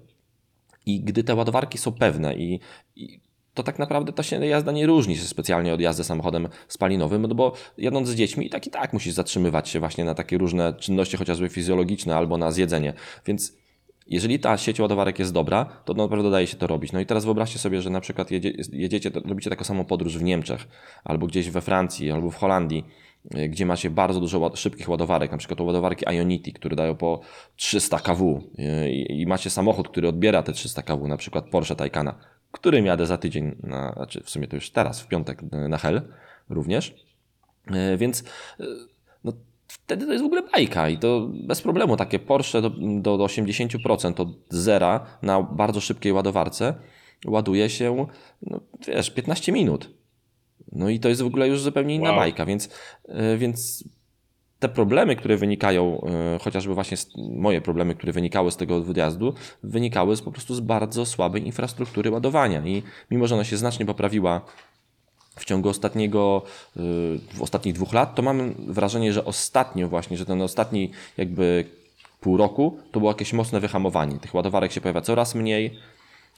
I 0.87 1.01
gdy 1.01 1.25
te 1.25 1.35
ładowarki 1.35 1.79
są 1.79 1.93
pewne 1.93 2.35
i, 2.35 2.61
i 2.97 3.21
to 3.55 3.63
tak 3.63 3.79
naprawdę 3.79 4.13
ta 4.13 4.23
się 4.23 4.47
jazda 4.47 4.73
nie 4.73 4.87
różni 4.87 5.17
się 5.17 5.23
specjalnie 5.23 5.75
od 5.75 5.81
jazdy 5.81 6.05
samochodem 6.05 6.49
spalinowym, 6.69 7.23
no 7.23 7.35
bo 7.35 7.53
jadąc 7.79 8.09
z 8.09 8.15
dziećmi 8.15 8.47
i 8.47 8.51
tak 8.51 8.67
i 8.67 8.71
tak 8.71 8.93
musisz 8.93 9.15
zatrzymywać 9.15 9.69
się 9.69 9.81
właśnie 9.81 10.05
na 10.05 10.15
takie 10.15 10.39
różne 10.39 10.75
czynności 10.75 11.17
chociażby 11.17 11.49
fizjologiczne 11.49 12.17
albo 12.17 12.39
na 12.39 12.51
zjedzenie. 12.51 12.93
Więc 13.27 13.61
jeżeli 14.11 14.39
ta 14.39 14.57
sieć 14.57 14.81
ładowarek 14.81 15.19
jest 15.19 15.33
dobra, 15.33 15.65
to 15.85 15.95
naprawdę 15.95 16.31
daje 16.31 16.47
się 16.47 16.57
to 16.57 16.67
robić. 16.67 16.93
No 16.93 17.01
i 17.01 17.07
teraz 17.07 17.25
wyobraźcie 17.25 17.59
sobie, 17.59 17.83
że 17.83 17.91
na 17.91 18.01
przykład 18.01 18.31
jedzie, 18.31 18.53
jedziecie, 18.73 19.11
robicie 19.25 19.51
taką 19.51 19.65
samą 19.65 19.85
podróż 19.85 20.19
w 20.19 20.23
Niemczech, 20.23 20.69
albo 21.05 21.27
gdzieś 21.27 21.51
we 21.51 21.61
Francji, 21.61 22.11
albo 22.11 22.31
w 22.31 22.37
Holandii, 22.37 22.85
y, 23.35 23.49
gdzie 23.49 23.67
macie 23.67 23.91
bardzo 23.91 24.21
dużo 24.21 24.57
szybkich 24.57 24.89
ładowarek, 24.89 25.33
na 25.33 25.39
przykład 25.39 25.61
ładowarki 25.61 26.05
Ionity, 26.15 26.53
które 26.53 26.77
dają 26.77 26.97
po 26.97 27.21
300 27.57 27.99
kW 27.99 28.43
i, 28.89 29.21
i 29.21 29.27
macie 29.27 29.51
samochód, 29.51 29.89
który 29.89 30.09
odbiera 30.09 30.43
te 30.43 30.53
300 30.53 30.83
kW, 30.83 31.09
na 31.09 31.17
przykład 31.17 31.51
Porsche 31.51 31.77
Taycana, 31.77 32.15
którym 32.53 32.87
jadę 32.87 33.07
za 33.07 33.17
tydzień, 33.17 33.57
na, 33.63 33.93
znaczy 33.93 34.23
w 34.25 34.31
sumie 34.31 34.49
to 34.49 34.57
już 34.57 34.71
teraz, 34.71 35.01
w 35.01 35.09
piątek 35.09 35.43
y, 35.43 35.69
na 35.69 35.79
Hel 35.79 36.03
również. 36.49 36.95
Y, 37.71 37.97
Więc 37.97 38.25
no, 38.59 38.67
wtedy 39.71 40.07
to 40.07 40.13
jest 40.13 40.25
w 40.25 40.27
ogóle 40.27 40.43
bajka 40.43 40.89
i 40.89 40.99
to 40.99 41.29
bez 41.33 41.61
problemu. 41.63 41.97
Takie 41.97 42.19
Porsche 42.19 42.63
do, 42.63 42.71
do, 43.01 43.19
do 43.19 43.25
80% 43.25 44.21
od 44.21 44.29
zera 44.49 45.07
na 45.23 45.43
bardzo 45.43 45.81
szybkiej 45.81 46.13
ładowarce 46.13 46.75
ładuje 47.27 47.71
się, 47.71 48.07
no, 48.43 48.61
wiesz, 48.87 49.11
15 49.11 49.53
minut. 49.53 49.91
No 50.73 50.89
i 50.89 51.01
to 51.01 51.09
jest 51.09 51.23
w 51.23 51.27
ogóle 51.27 51.49
już 51.49 51.61
zupełnie 51.61 51.95
inna 51.95 52.11
Wow. 52.11 52.19
bajka, 52.19 52.47
więc, 52.47 52.69
y, 53.09 53.39
więc 53.39 53.85
te 54.59 54.69
problemy, 54.69 55.17
które 55.17 55.37
wynikają, 55.37 56.01
y, 56.37 56.39
chociażby 56.39 56.75
właśnie 56.75 56.97
moje 57.17 57.61
problemy, 57.61 57.95
które 57.95 58.13
wynikały 58.13 58.51
z 58.51 58.57
tego 58.57 58.83
wyjazdu, 58.83 59.35
wynikały 59.63 60.17
z, 60.17 60.23
po 60.23 60.33
prostu 60.33 60.55
z 60.55 60.61
bardzo 60.61 61.07
słabej 61.07 61.47
infrastruktury 61.47 62.11
ładowania. 62.11 62.67
I 62.67 62.83
mimo, 63.11 63.27
że 63.27 63.35
ona 63.35 63.45
się 63.45 63.57
znacznie 63.57 63.87
poprawiła 63.87 64.41
w 65.37 65.45
ciągu 65.45 65.69
ostatniego, 65.69 66.43
y, 66.77 66.81
w 67.35 67.43
ostatnich 67.43 67.75
dwóch 67.75 67.93
lat, 67.93 68.15
to 68.15 68.23
mam 68.23 68.55
wrażenie, 68.59 69.13
że 69.13 69.25
ostatnio 69.25 69.89
właśnie, 69.89 70.17
że 70.17 70.27
ten 70.27 70.43
ostatni 70.43 70.91
jakby 71.17 71.65
pół 72.21 72.37
roku, 72.37 72.79
to 72.93 73.01
było 73.01 73.13
jakieś 73.13 73.33
mocne 73.33 73.61
wyhamowanie. 73.61 74.19
Tych 74.19 74.35
ładowarek 74.35 74.73
się 74.73 74.81
pojawia 74.81 75.01
coraz 75.01 75.35
mniej 75.35 75.79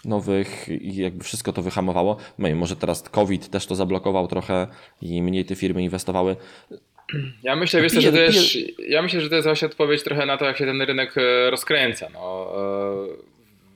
nowych 0.05 0.69
i 0.69 0.97
jakby 0.97 1.25
wszystko 1.25 1.53
to 1.53 1.63
wyhamowało. 1.63 2.17
No 2.39 2.49
i 2.49 2.55
może 2.55 2.77
teraz 2.77 3.03
COVID 3.03 3.49
też 3.51 3.67
to 3.67 3.75
zablokował 3.75 4.29
trochę 4.29 4.67
i 5.03 5.23
mniej 5.23 5.45
te 5.45 5.55
firmy 5.55 5.83
inwestowały. 5.83 6.37
Ja 7.43 7.57
myślę, 7.57 7.83
wiesz, 7.83 7.93
Piję- 7.93 8.01
że 8.03 8.13
to 8.13 8.19
jest, 8.19 8.55
ja 8.89 9.03
myślę, 9.03 9.21
że 9.21 9.29
to 9.29 9.35
jest 9.35 9.47
właśnie 9.47 9.69
odpowiedź 9.69 10.03
trochę 10.03 10.27
na 10.27 10.37
to, 10.39 10.45
jak 10.45 10.57
się 10.59 10.65
ten 10.65 10.83
rynek 10.83 11.15
e, 11.19 11.51
rozkręca. 11.51 12.09
No, 12.13 12.53
e, 12.57 13.32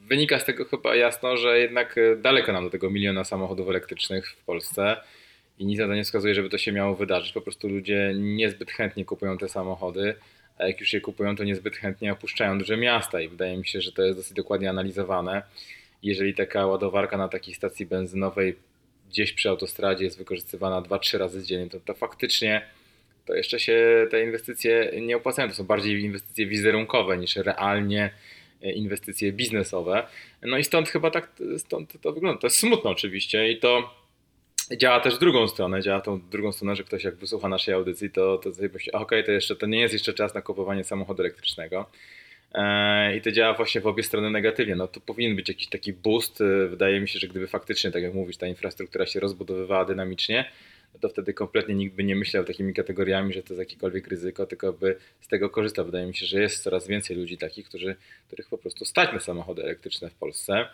wynika 0.08 0.38
z 0.38 0.44
tego 0.44 0.64
chyba 0.64 0.96
jasno, 0.96 1.36
że 1.36 1.58
jednak 1.58 1.98
e, 1.98 2.16
daleko 2.16 2.52
nam 2.52 2.64
do 2.64 2.70
tego 2.70 2.90
miliona 2.90 3.24
samochodów 3.24 3.68
elektrycznych 3.68 4.30
w 4.30 4.44
Polsce 4.44 4.96
i 5.58 5.66
nic 5.66 5.78
na 5.78 5.86
to 5.86 5.94
nie 5.94 6.04
wskazuje, 6.04 6.34
żeby 6.34 6.48
to 6.48 6.58
się 6.58 6.72
miało 6.72 6.94
wydarzyć. 6.94 7.32
Po 7.32 7.40
prostu 7.40 7.68
ludzie 7.68 8.12
niezbyt 8.16 8.70
chętnie 8.70 9.04
kupują 9.04 9.38
te 9.38 9.48
samochody, 9.48 10.14
a 10.58 10.66
jak 10.66 10.80
już 10.80 10.92
je 10.92 11.00
kupują, 11.00 11.36
to 11.36 11.44
niezbyt 11.44 11.76
chętnie 11.76 12.12
opuszczają 12.12 12.58
duże 12.58 12.76
miasta 12.76 13.20
i 13.20 13.28
wydaje 13.28 13.56
mi 13.56 13.66
się, 13.66 13.80
że 13.80 13.92
to 13.92 14.02
jest 14.02 14.18
dosyć 14.18 14.32
dokładnie 14.32 14.70
analizowane. 14.70 15.42
Jeżeli 16.02 16.34
taka 16.34 16.66
ładowarka 16.66 17.16
na 17.16 17.28
takiej 17.28 17.54
stacji 17.54 17.86
benzynowej 17.86 18.56
gdzieś 19.10 19.32
przy 19.32 19.48
autostradzie 19.48 20.04
jest 20.04 20.18
wykorzystywana 20.18 20.82
2-3 20.82 21.18
razy 21.18 21.42
dziennie, 21.42 21.70
to, 21.70 21.80
to 21.80 21.94
faktycznie 21.94 22.62
to 23.26 23.34
jeszcze 23.34 23.60
się 23.60 24.06
te 24.10 24.24
inwestycje 24.24 24.92
nie 25.02 25.16
opłacają. 25.16 25.48
To 25.48 25.54
są 25.54 25.64
bardziej 25.64 26.02
inwestycje 26.02 26.46
wizerunkowe 26.46 27.18
niż 27.18 27.36
realnie 27.36 28.10
inwestycje 28.62 29.32
biznesowe. 29.32 30.06
No 30.42 30.58
i 30.58 30.64
stąd 30.64 30.88
chyba 30.88 31.10
tak 31.10 31.32
stąd 31.58 32.00
to 32.00 32.12
wygląda. 32.12 32.40
To 32.40 32.46
jest 32.46 32.56
smutne 32.56 32.90
oczywiście 32.90 33.50
i 33.50 33.58
to 33.58 33.94
działa 34.76 35.00
też 35.00 35.18
drugą 35.18 35.48
stronę. 35.48 35.82
Działa 35.82 36.00
tą 36.00 36.20
drugą 36.30 36.52
stronę, 36.52 36.76
że 36.76 36.84
ktoś 36.84 37.04
jak 37.04 37.16
wysłucha 37.16 37.48
naszej 37.48 37.74
audycji, 37.74 38.10
to, 38.10 38.38
to 38.38 38.54
sobie 38.54 38.68
myśli, 38.72 38.92
okej, 38.92 39.24
to 39.24 39.30
jeszcze 39.32 39.56
to 39.56 39.66
nie 39.66 39.80
jest 39.80 39.92
jeszcze 39.92 40.14
czas 40.14 40.34
na 40.34 40.42
kupowanie 40.42 40.84
samochodu 40.84 41.22
elektrycznego. 41.22 41.86
E, 42.54 43.16
I 43.16 43.20
to 43.20 43.32
działa 43.32 43.54
właśnie 43.54 43.80
w 43.80 43.86
obie 43.86 44.02
strony 44.02 44.30
negatywnie. 44.30 44.76
No 44.76 44.88
to 44.88 45.00
powinien 45.00 45.36
być 45.36 45.48
jakiś 45.48 45.68
taki 45.68 45.92
boost. 45.92 46.40
E, 46.40 46.66
Wydaje 46.66 47.00
mi 47.00 47.08
się, 47.08 47.18
że 47.18 47.28
gdyby 47.28 47.46
faktycznie, 47.46 47.90
tak 47.90 48.02
jak 48.02 48.14
mówisz, 48.14 48.36
ta 48.36 48.46
infrastruktura 48.46 49.06
się 49.06 49.20
rozbudowywała 49.20 49.84
dynamicznie, 49.84 50.50
to 51.00 51.09
wtedy 51.09 51.35
kompletnie 51.35 51.74
nikt 51.74 51.96
by 51.96 52.04
nie 52.04 52.16
myślał 52.16 52.44
takimi 52.44 52.74
kategoriami, 52.74 53.32
że 53.32 53.42
to 53.42 53.48
jest 53.54 53.59
jakiekolwiek 53.59 54.09
ryzyko, 54.09 54.46
tylko 54.46 54.72
by 54.72 54.96
z 55.20 55.28
tego 55.28 55.50
korzystał. 55.50 55.85
Wydaje 55.85 56.06
mi 56.06 56.14
się, 56.14 56.26
że 56.26 56.40
jest 56.40 56.62
coraz 56.62 56.87
więcej 56.87 57.16
ludzi 57.16 57.38
takich, 57.38 57.66
którzy, 57.68 57.96
których 58.26 58.48
po 58.48 58.59
prostu 58.59 58.85
stać 58.85 59.12
na 59.12 59.20
samochody 59.20 59.62
elektryczne 59.62 60.11
w 60.11 60.14
Polsce. 60.14 60.66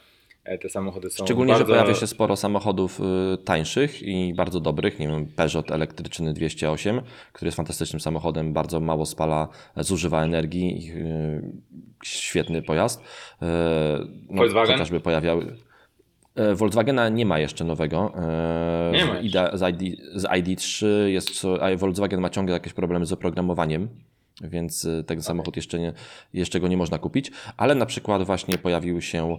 E, 0.45 0.59
Te 0.59 0.69
samochody 0.69 1.11
są 1.11 1.25
Szczególnie, 1.25 1.53
bardzo... 1.53 1.67
że 1.67 1.73
pojawia 1.73 1.95
się 1.95 2.07
sporo 2.07 2.37
samochodów 2.37 3.01
y, 3.01 3.39
tańszych 3.45 4.03
i 4.03 4.35
bardzo 4.35 4.61
dobrych. 4.61 4.99
Nie 4.99 5.09
wiem, 5.09 5.27
Peugeot 5.27 5.71
elektryczny 5.71 6.33
208, 6.35 7.01
który 7.33 7.47
jest 7.49 7.57
fantastycznym 7.57 8.01
samochodem, 8.01 8.53
bardzo 8.53 8.81
mało 8.81 9.07
spala, 9.07 9.49
zużywa 9.77 10.25
energii. 10.25 10.93
y, 10.97 11.43
Świetny 12.05 12.63
pojazd. 12.63 13.01
Y, 13.01 13.05
No, 14.31 14.37
Volkswagen? 14.37 14.73
Chociażby 14.73 15.01
pojawiały. 15.01 15.57
E, 16.35 16.55
Volkswagena 16.55 17.09
nie 17.09 17.27
ma 17.27 17.39
jeszcze 17.39 17.65
nowego. 17.65 18.13
E, 18.17 18.91
Nie 18.93 19.05
z 19.05 19.09
ma 19.09 19.21
ID, 19.21 19.33
z, 19.53 19.83
ID, 19.83 20.01
z 20.15 20.25
ID3 20.25 20.87
jest, 21.07 21.45
a 21.61 21.77
Volkswagen 21.77 22.21
ma 22.21 22.31
ciągle 22.31 22.53
jakieś 22.55 22.73
problemy 22.73 23.07
z 23.07 23.13
oprogramowaniem. 23.13 23.89
Więc 24.43 24.85
e, 24.85 25.05
ten 25.05 25.23
samochód 25.23 25.57
jeszcze, 25.57 25.79
nie, 25.79 25.93
jeszcze 26.33 26.61
go 26.61 26.69
nie 26.69 26.77
można 26.77 26.99
kupić, 26.99 27.31
ale 27.57 27.75
na 27.75 27.87
przykład 27.87 28.23
właśnie 28.23 28.59
pojawił 28.59 29.01
się, 29.01 29.39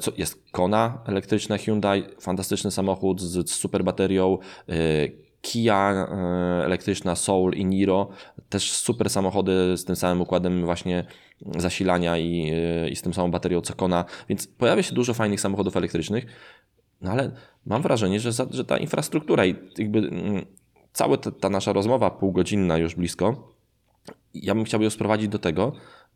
co 0.00 0.12
jest 0.18 0.42
Kona 0.52 0.98
elektryczna 1.06 1.58
Hyundai, 1.58 2.04
fantastyczny 2.20 2.70
samochód 2.70 3.20
z, 3.20 3.50
z 3.50 3.54
super 3.54 3.84
baterią, 3.84 4.38
Kia 5.42 5.92
e, 5.92 6.64
elektryczna 6.64 7.16
Soul 7.16 7.54
i 7.54 7.64
Niro, 7.64 8.08
też 8.48 8.72
super 8.72 9.10
samochody 9.10 9.76
z 9.76 9.84
tym 9.84 9.96
samym 9.96 10.20
układem 10.20 10.64
właśnie 10.64 11.04
zasilania 11.56 12.18
i, 12.18 12.52
e, 12.54 12.88
i 12.88 12.96
z 12.96 13.02
tym 13.02 13.14
samą 13.14 13.30
baterią 13.30 13.60
co 13.60 13.74
Kona, 13.74 14.04
więc 14.28 14.46
pojawia 14.46 14.82
się 14.82 14.94
dużo 14.94 15.14
fajnych 15.14 15.40
samochodów 15.40 15.76
elektrycznych, 15.76 16.26
no 17.00 17.10
ale 17.10 17.30
mam 17.66 17.82
wrażenie, 17.82 18.20
że, 18.20 18.32
za, 18.32 18.46
że 18.50 18.64
ta 18.64 18.78
infrastruktura 18.78 19.46
i 19.46 19.54
jakby 19.78 19.98
mm, 19.98 20.46
cała 20.92 21.16
ta, 21.16 21.30
ta 21.30 21.50
nasza 21.50 21.72
rozmowa 21.72 22.10
półgodzinna 22.10 22.78
już 22.78 22.94
blisko, 22.94 23.54
ja 24.34 24.54
bym 24.54 24.64
chciał 24.64 24.82
ją 24.82 24.90
sprowadzić 24.90 25.28
do 25.28 25.38
tego, 25.38 25.72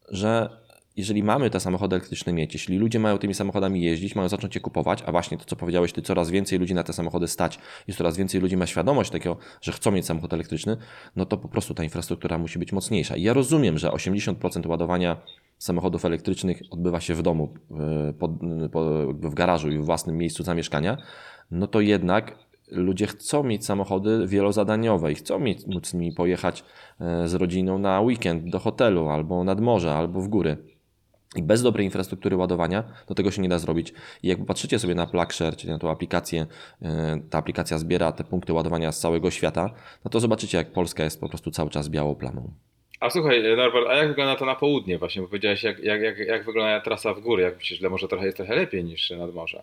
że 0.08 0.63
jeżeli 0.96 1.22
mamy 1.22 1.50
te 1.50 1.60
samochody 1.60 1.96
elektryczne 1.96 2.32
mieć, 2.32 2.54
jeśli 2.54 2.78
ludzie 2.78 2.98
mają 2.98 3.18
tymi 3.18 3.34
samochodami 3.34 3.82
jeździć, 3.82 4.14
mają 4.14 4.28
zacząć 4.28 4.54
je 4.54 4.60
kupować, 4.60 5.02
a 5.06 5.12
właśnie 5.12 5.38
to, 5.38 5.44
co 5.44 5.56
powiedziałeś, 5.56 5.92
ty 5.92 6.02
coraz 6.02 6.30
więcej 6.30 6.58
ludzi 6.58 6.74
na 6.74 6.82
te 6.82 6.92
samochody 6.92 7.28
stać 7.28 7.58
i 7.88 7.92
coraz 7.92 8.16
więcej 8.16 8.40
ludzi 8.40 8.56
ma 8.56 8.66
świadomość 8.66 9.10
tego, 9.10 9.36
że 9.60 9.72
chcą 9.72 9.90
mieć 9.90 10.06
samochód 10.06 10.32
elektryczny, 10.32 10.76
no 11.16 11.26
to 11.26 11.36
po 11.36 11.48
prostu 11.48 11.74
ta 11.74 11.84
infrastruktura 11.84 12.38
musi 12.38 12.58
być 12.58 12.72
mocniejsza. 12.72 13.16
I 13.16 13.22
ja 13.22 13.32
rozumiem, 13.32 13.78
że 13.78 13.88
80% 13.88 14.66
ładowania 14.66 15.16
samochodów 15.58 16.04
elektrycznych 16.04 16.62
odbywa 16.70 17.00
się 17.00 17.14
w 17.14 17.22
domu, 17.22 17.54
yy, 17.70 18.12
pod, 18.12 18.30
po, 18.72 19.00
jakby 19.06 19.30
w 19.30 19.34
garażu 19.34 19.70
i 19.70 19.78
w 19.78 19.84
własnym 19.84 20.18
miejscu 20.18 20.42
zamieszkania, 20.42 20.96
no 21.50 21.66
to 21.66 21.80
jednak 21.80 22.38
ludzie 22.68 23.06
chcą 23.06 23.42
mieć 23.42 23.64
samochody 23.64 24.26
wielozadaniowe 24.26 25.12
i 25.12 25.14
chcą 25.14 25.38
mieć, 25.38 25.66
móc 25.66 25.94
nimi 25.94 26.12
pojechać 26.12 26.64
e, 27.00 27.28
z 27.28 27.34
rodziną 27.34 27.78
na 27.78 28.00
weekend 28.00 28.50
do 28.50 28.58
hotelu 28.58 29.08
albo 29.08 29.44
nad 29.44 29.60
morze, 29.60 29.94
albo 29.94 30.20
w 30.20 30.28
góry. 30.28 30.73
I 31.36 31.42
bez 31.42 31.62
dobrej 31.62 31.84
infrastruktury 31.84 32.36
ładowania 32.36 32.84
do 33.08 33.14
tego 33.14 33.30
się 33.30 33.42
nie 33.42 33.48
da 33.48 33.58
zrobić. 33.58 33.92
I 34.22 34.28
jak 34.28 34.38
popatrzycie 34.38 34.78
sobie 34.78 34.94
na 34.94 35.06
PlugShare, 35.06 35.56
czyli 35.56 35.72
na 35.72 35.78
tą 35.78 35.90
aplikację, 35.90 36.46
e, 36.82 37.20
ta 37.30 37.38
aplikacja 37.38 37.78
zbiera 37.78 38.12
te 38.12 38.24
punkty 38.24 38.52
ładowania 38.52 38.92
z 38.92 39.00
całego 39.00 39.30
świata, 39.30 39.70
no 40.04 40.10
to 40.10 40.20
zobaczycie, 40.20 40.58
jak 40.58 40.72
Polska 40.72 41.04
jest 41.04 41.20
po 41.20 41.28
prostu 41.28 41.50
cały 41.50 41.70
czas 41.70 41.88
białą 41.88 42.14
plamą. 42.14 42.52
A 43.00 43.10
słuchaj, 43.10 43.56
Norbert, 43.56 43.86
a 43.88 43.94
jak 43.94 44.08
wygląda 44.08 44.36
to 44.36 44.46
na 44.46 44.54
południe 44.54 44.98
właśnie? 44.98 45.22
Bo 45.22 45.28
powiedziałeś, 45.28 45.62
jak, 45.62 45.78
jak, 45.78 46.02
jak, 46.02 46.18
jak 46.18 46.44
wygląda 46.44 46.80
trasa 46.80 47.14
w 47.14 47.20
góry? 47.20 47.42
Jak 47.42 47.56
myślisz, 47.56 47.80
że 47.80 47.90
może 47.90 48.08
trochę 48.08 48.24
jest 48.24 48.36
trochę 48.36 48.56
lepiej 48.56 48.84
niż 48.84 49.10
nad 49.10 49.34
morze? 49.34 49.62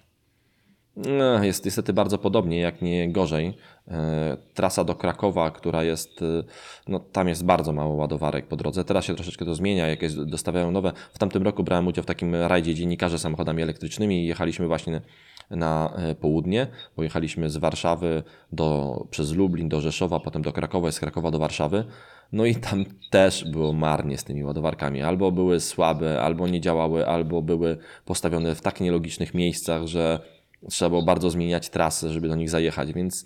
No, 0.95 1.43
jest 1.43 1.65
niestety 1.65 1.93
bardzo 1.93 2.17
podobnie, 2.17 2.59
jak 2.59 2.81
nie 2.81 3.11
gorzej. 3.11 3.53
E, 3.87 4.37
Trasa 4.53 4.83
do 4.83 4.95
Krakowa, 4.95 5.51
która 5.51 5.83
jest, 5.83 6.21
e, 6.21 6.43
no 6.87 6.99
tam 6.99 7.27
jest 7.27 7.45
bardzo 7.45 7.73
mało 7.73 7.95
ładowarek 7.95 8.47
po 8.47 8.55
drodze. 8.55 8.83
Teraz 8.83 9.05
się 9.05 9.15
troszeczkę 9.15 9.45
to 9.45 9.55
zmienia, 9.55 9.87
jakieś 9.87 10.13
dostawiają 10.13 10.71
nowe. 10.71 10.91
W 11.13 11.19
tamtym 11.19 11.43
roku 11.43 11.63
brałem 11.63 11.87
udział 11.87 12.03
w 12.03 12.07
takim 12.07 12.35
rajdzie 12.35 12.75
dziennikarze 12.75 13.19
samochodami 13.19 13.61
elektrycznymi 13.61 14.23
i 14.23 14.27
jechaliśmy 14.27 14.67
właśnie 14.67 15.01
na 15.49 15.93
e, 15.95 16.15
południe. 16.15 16.67
Pojechaliśmy 16.95 17.49
z 17.49 17.57
Warszawy 17.57 18.23
do, 18.51 18.99
przez 19.09 19.31
Lublin 19.31 19.69
do 19.69 19.81
Rzeszowa, 19.81 20.19
potem 20.19 20.41
do 20.41 20.53
Krakowa, 20.53 20.91
z 20.91 20.99
Krakowa 20.99 21.31
do 21.31 21.39
Warszawy. 21.39 21.85
No 22.31 22.45
i 22.45 22.55
tam 22.55 22.85
też 23.09 23.45
było 23.51 23.73
marnie 23.73 24.17
z 24.17 24.23
tymi 24.23 24.43
ładowarkami. 24.43 25.01
Albo 25.01 25.31
były 25.31 25.59
słabe, 25.59 26.21
albo 26.21 26.47
nie 26.47 26.61
działały, 26.61 27.07
albo 27.07 27.41
były 27.41 27.77
postawione 28.05 28.55
w 28.55 28.61
tak 28.61 28.81
nielogicznych 28.81 29.33
miejscach, 29.33 29.87
że 29.87 30.19
trzeba 30.69 30.89
było 30.89 31.01
bardzo 31.01 31.29
zmieniać 31.29 31.69
trasy, 31.69 32.09
żeby 32.09 32.27
do 32.27 32.35
nich 32.35 32.49
zajechać, 32.49 32.93
więc 32.93 33.23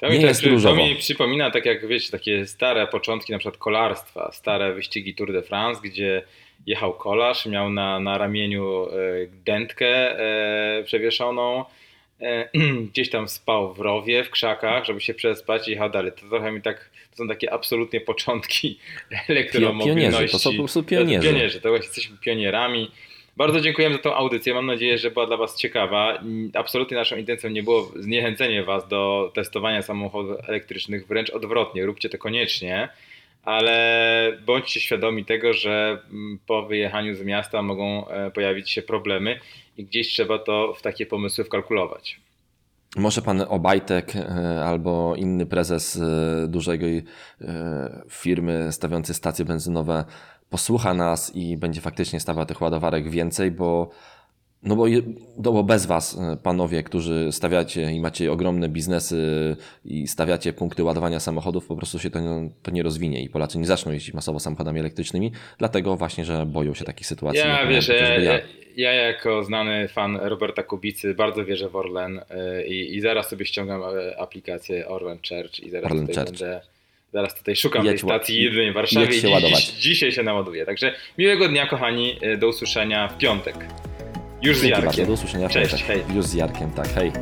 To 0.00 0.08
Nie 0.08 0.18
mi, 0.18 0.24
jest 0.24 0.42
tak, 0.42 0.62
to 0.62 0.76
mi 0.76 0.96
przypomina, 0.96 1.50
tak 1.50 1.66
jak 1.66 1.86
wiecie, 1.86 2.10
takie 2.10 2.46
stare 2.46 2.86
początki 2.86 3.32
na 3.32 3.38
przykład 3.38 3.56
kolarstwa, 3.56 4.32
stare 4.32 4.74
wyścigi 4.74 5.14
Tour 5.14 5.32
de 5.32 5.42
France, 5.42 5.80
gdzie 5.84 6.22
jechał 6.66 6.94
kolarz, 6.94 7.46
miał 7.46 7.70
na, 7.70 8.00
na 8.00 8.18
ramieniu 8.18 8.86
e, 8.86 8.90
dętkę 9.44 10.18
e, 10.18 10.82
przewieszoną, 10.84 11.64
e, 12.20 12.48
gdzieś 12.92 13.10
tam 13.10 13.28
spał 13.28 13.74
w 13.74 13.80
rowie, 13.80 14.24
w 14.24 14.30
krzakach, 14.30 14.84
żeby 14.84 15.00
się 15.00 15.14
przespać 15.14 15.68
i 15.68 15.70
jechał 15.70 15.90
dalej. 15.90 16.12
To 16.12 16.28
trochę 16.28 16.52
mi 16.52 16.62
tak, 16.62 16.90
to 17.10 17.16
są 17.16 17.28
takie 17.28 17.52
absolutnie 17.52 18.00
początki 18.00 18.78
elektromobilności. 19.28 20.10
Pionierzy, 20.10 20.32
to 20.32 20.38
są 20.38 20.50
po 20.50 20.58
prostu 20.58 20.82
pionierzy. 20.82 21.28
Pionierzy, 21.28 21.60
to 21.60 21.68
właśnie 21.68 21.86
jesteśmy 21.86 22.16
pionierami. 22.18 22.90
Bardzo 23.36 23.60
dziękujemy 23.60 23.94
za 23.96 24.02
tą 24.02 24.14
audycję. 24.14 24.54
Mam 24.54 24.66
nadzieję, 24.66 24.98
że 24.98 25.10
była 25.10 25.26
dla 25.26 25.36
Was 25.36 25.56
ciekawa. 25.56 26.22
Absolutnie 26.54 26.96
naszą 26.96 27.16
intencją 27.16 27.50
nie 27.50 27.62
było 27.62 27.92
zniechęcenie 27.96 28.64
Was 28.64 28.88
do 28.88 29.32
testowania 29.34 29.82
samochodów 29.82 30.48
elektrycznych, 30.48 31.06
wręcz 31.06 31.30
odwrotnie, 31.30 31.86
róbcie 31.86 32.08
to 32.08 32.18
koniecznie, 32.18 32.88
ale 33.42 34.38
bądźcie 34.46 34.80
świadomi 34.80 35.24
tego, 35.24 35.52
że 35.52 35.98
mm, 36.10 36.38
po 36.46 36.66
wyjechaniu 36.66 37.14
z 37.14 37.22
miasta 37.22 37.62
mogą 37.62 38.08
e, 38.08 38.30
pojawić 38.30 38.70
się 38.70 38.82
problemy 38.82 39.40
i 39.76 39.84
gdzieś 39.84 40.08
trzeba 40.08 40.38
to 40.38 40.74
w 40.78 40.82
takie 40.82 41.06
pomysły 41.06 41.44
wkalkulować. 41.44 42.20
może 42.96 43.22
pan 43.22 43.44
Obajtek 43.48 44.16
e, 44.16 44.64
albo 44.64 45.14
inny 45.16 45.46
prezes 45.46 45.96
e, 45.96 46.48
dużej 46.48 47.04
firmy 48.10 48.72
stawiający 48.72 49.14
stacje 49.14 49.44
benzynowe 49.44 50.04
posłucha 50.54 50.94
nas 50.94 51.36
i 51.36 51.56
będzie 51.56 51.80
faktycznie 51.80 52.20
stawiał 52.20 52.46
tych 52.46 52.60
ładowarek 52.60 53.10
więcej, 53.10 53.50
bo 53.50 53.90
no 54.62 54.76
bo, 54.76 54.84
no 55.36 55.52
bo 55.52 55.62
bez 55.62 55.86
was, 55.86 56.18
e, 56.18 56.36
panowie, 56.42 56.82
którzy 56.82 57.28
stawiacie 57.32 57.92
i 57.92 58.00
macie 58.00 58.32
ogromne 58.32 58.68
biznesy 58.68 59.20
i 59.84 60.06
stawiacie 60.08 60.52
punkty 60.52 60.84
ładowania 60.84 61.20
samochodów, 61.20 61.66
po 61.66 61.76
prostu 61.76 61.98
się 61.98 62.10
to, 62.10 62.20
nie- 62.20 62.50
to 62.62 62.70
nie 62.70 62.82
rozwinie 62.82 63.22
i 63.22 63.28
Polacy 63.28 63.58
nie 63.58 63.66
zaczną 63.66 63.92
jeździć 63.92 64.14
masowo 64.14 64.40
samochodami 64.40 64.80
elektrycznymi, 64.80 65.32
dlatego 65.58 65.96
właśnie, 65.96 66.24
że 66.24 66.46
boją 66.46 66.74
się 66.74 66.84
takich 66.84 67.06
sytuacji. 67.06 67.40
Ja 67.40 67.66
wiesz, 67.66 67.88
ja, 67.88 68.18
ja, 68.18 68.40
ja 68.76 68.92
jako 68.92 69.44
znany 69.44 69.88
fan 69.88 70.16
Roberta 70.16 70.62
Kubicy 70.62 71.14
bardzo 71.14 71.44
wierzę 71.44 71.68
w 71.68 71.76
Orlen 71.76 72.20
e, 72.30 72.66
i, 72.66 72.96
i 72.96 73.00
zaraz 73.00 73.28
sobie 73.28 73.46
ściągam 73.46 73.82
e, 73.82 74.20
aplikację 74.20 74.88
Orlen 74.88 75.18
Church 75.28 75.60
i 75.60 75.70
zaraz 75.70 75.90
Orlen 75.92 76.06
Church. 76.06 76.16
będę 76.24 76.60
Zaraz 77.14 77.34
tutaj 77.34 77.56
szukam 77.56 77.84
Jedź 77.86 78.00
tej 78.00 78.10
stacji 78.10 78.42
jedynej 78.42 78.70
w 78.70 78.74
Warszawie 78.74 79.06
się 79.06 79.12
dziś, 79.12 79.30
ładować. 79.30 79.64
dziś, 79.66 79.70
dzisiaj 79.80 80.12
się 80.12 80.22
naładuję. 80.22 80.66
Także 80.66 80.94
miłego 81.18 81.48
dnia 81.48 81.66
kochani, 81.66 82.18
e, 82.22 82.36
do 82.36 82.48
usłyszenia 82.48 83.08
w 83.08 83.18
piątek. 83.18 83.56
Już 84.42 84.58
z 84.58 84.60
Dzięki 84.60 84.72
bardzo, 84.72 84.86
Jarkiem. 84.86 85.06
do 85.06 85.12
usłyszenia 85.12 85.48
w 85.48 85.52
Cześć, 85.52 85.70
piątek. 85.70 85.86
hej. 86.06 86.16
Już 86.16 86.24
z 86.26 86.34
Jarkiem, 86.34 86.70
tak, 86.72 86.88
hej. 86.88 87.12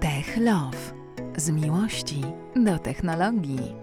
Tech 0.00 0.36
Love. 0.36 0.78
Z 1.36 1.50
miłości 1.50 2.20
do 2.56 2.78
technologii. 2.78 3.74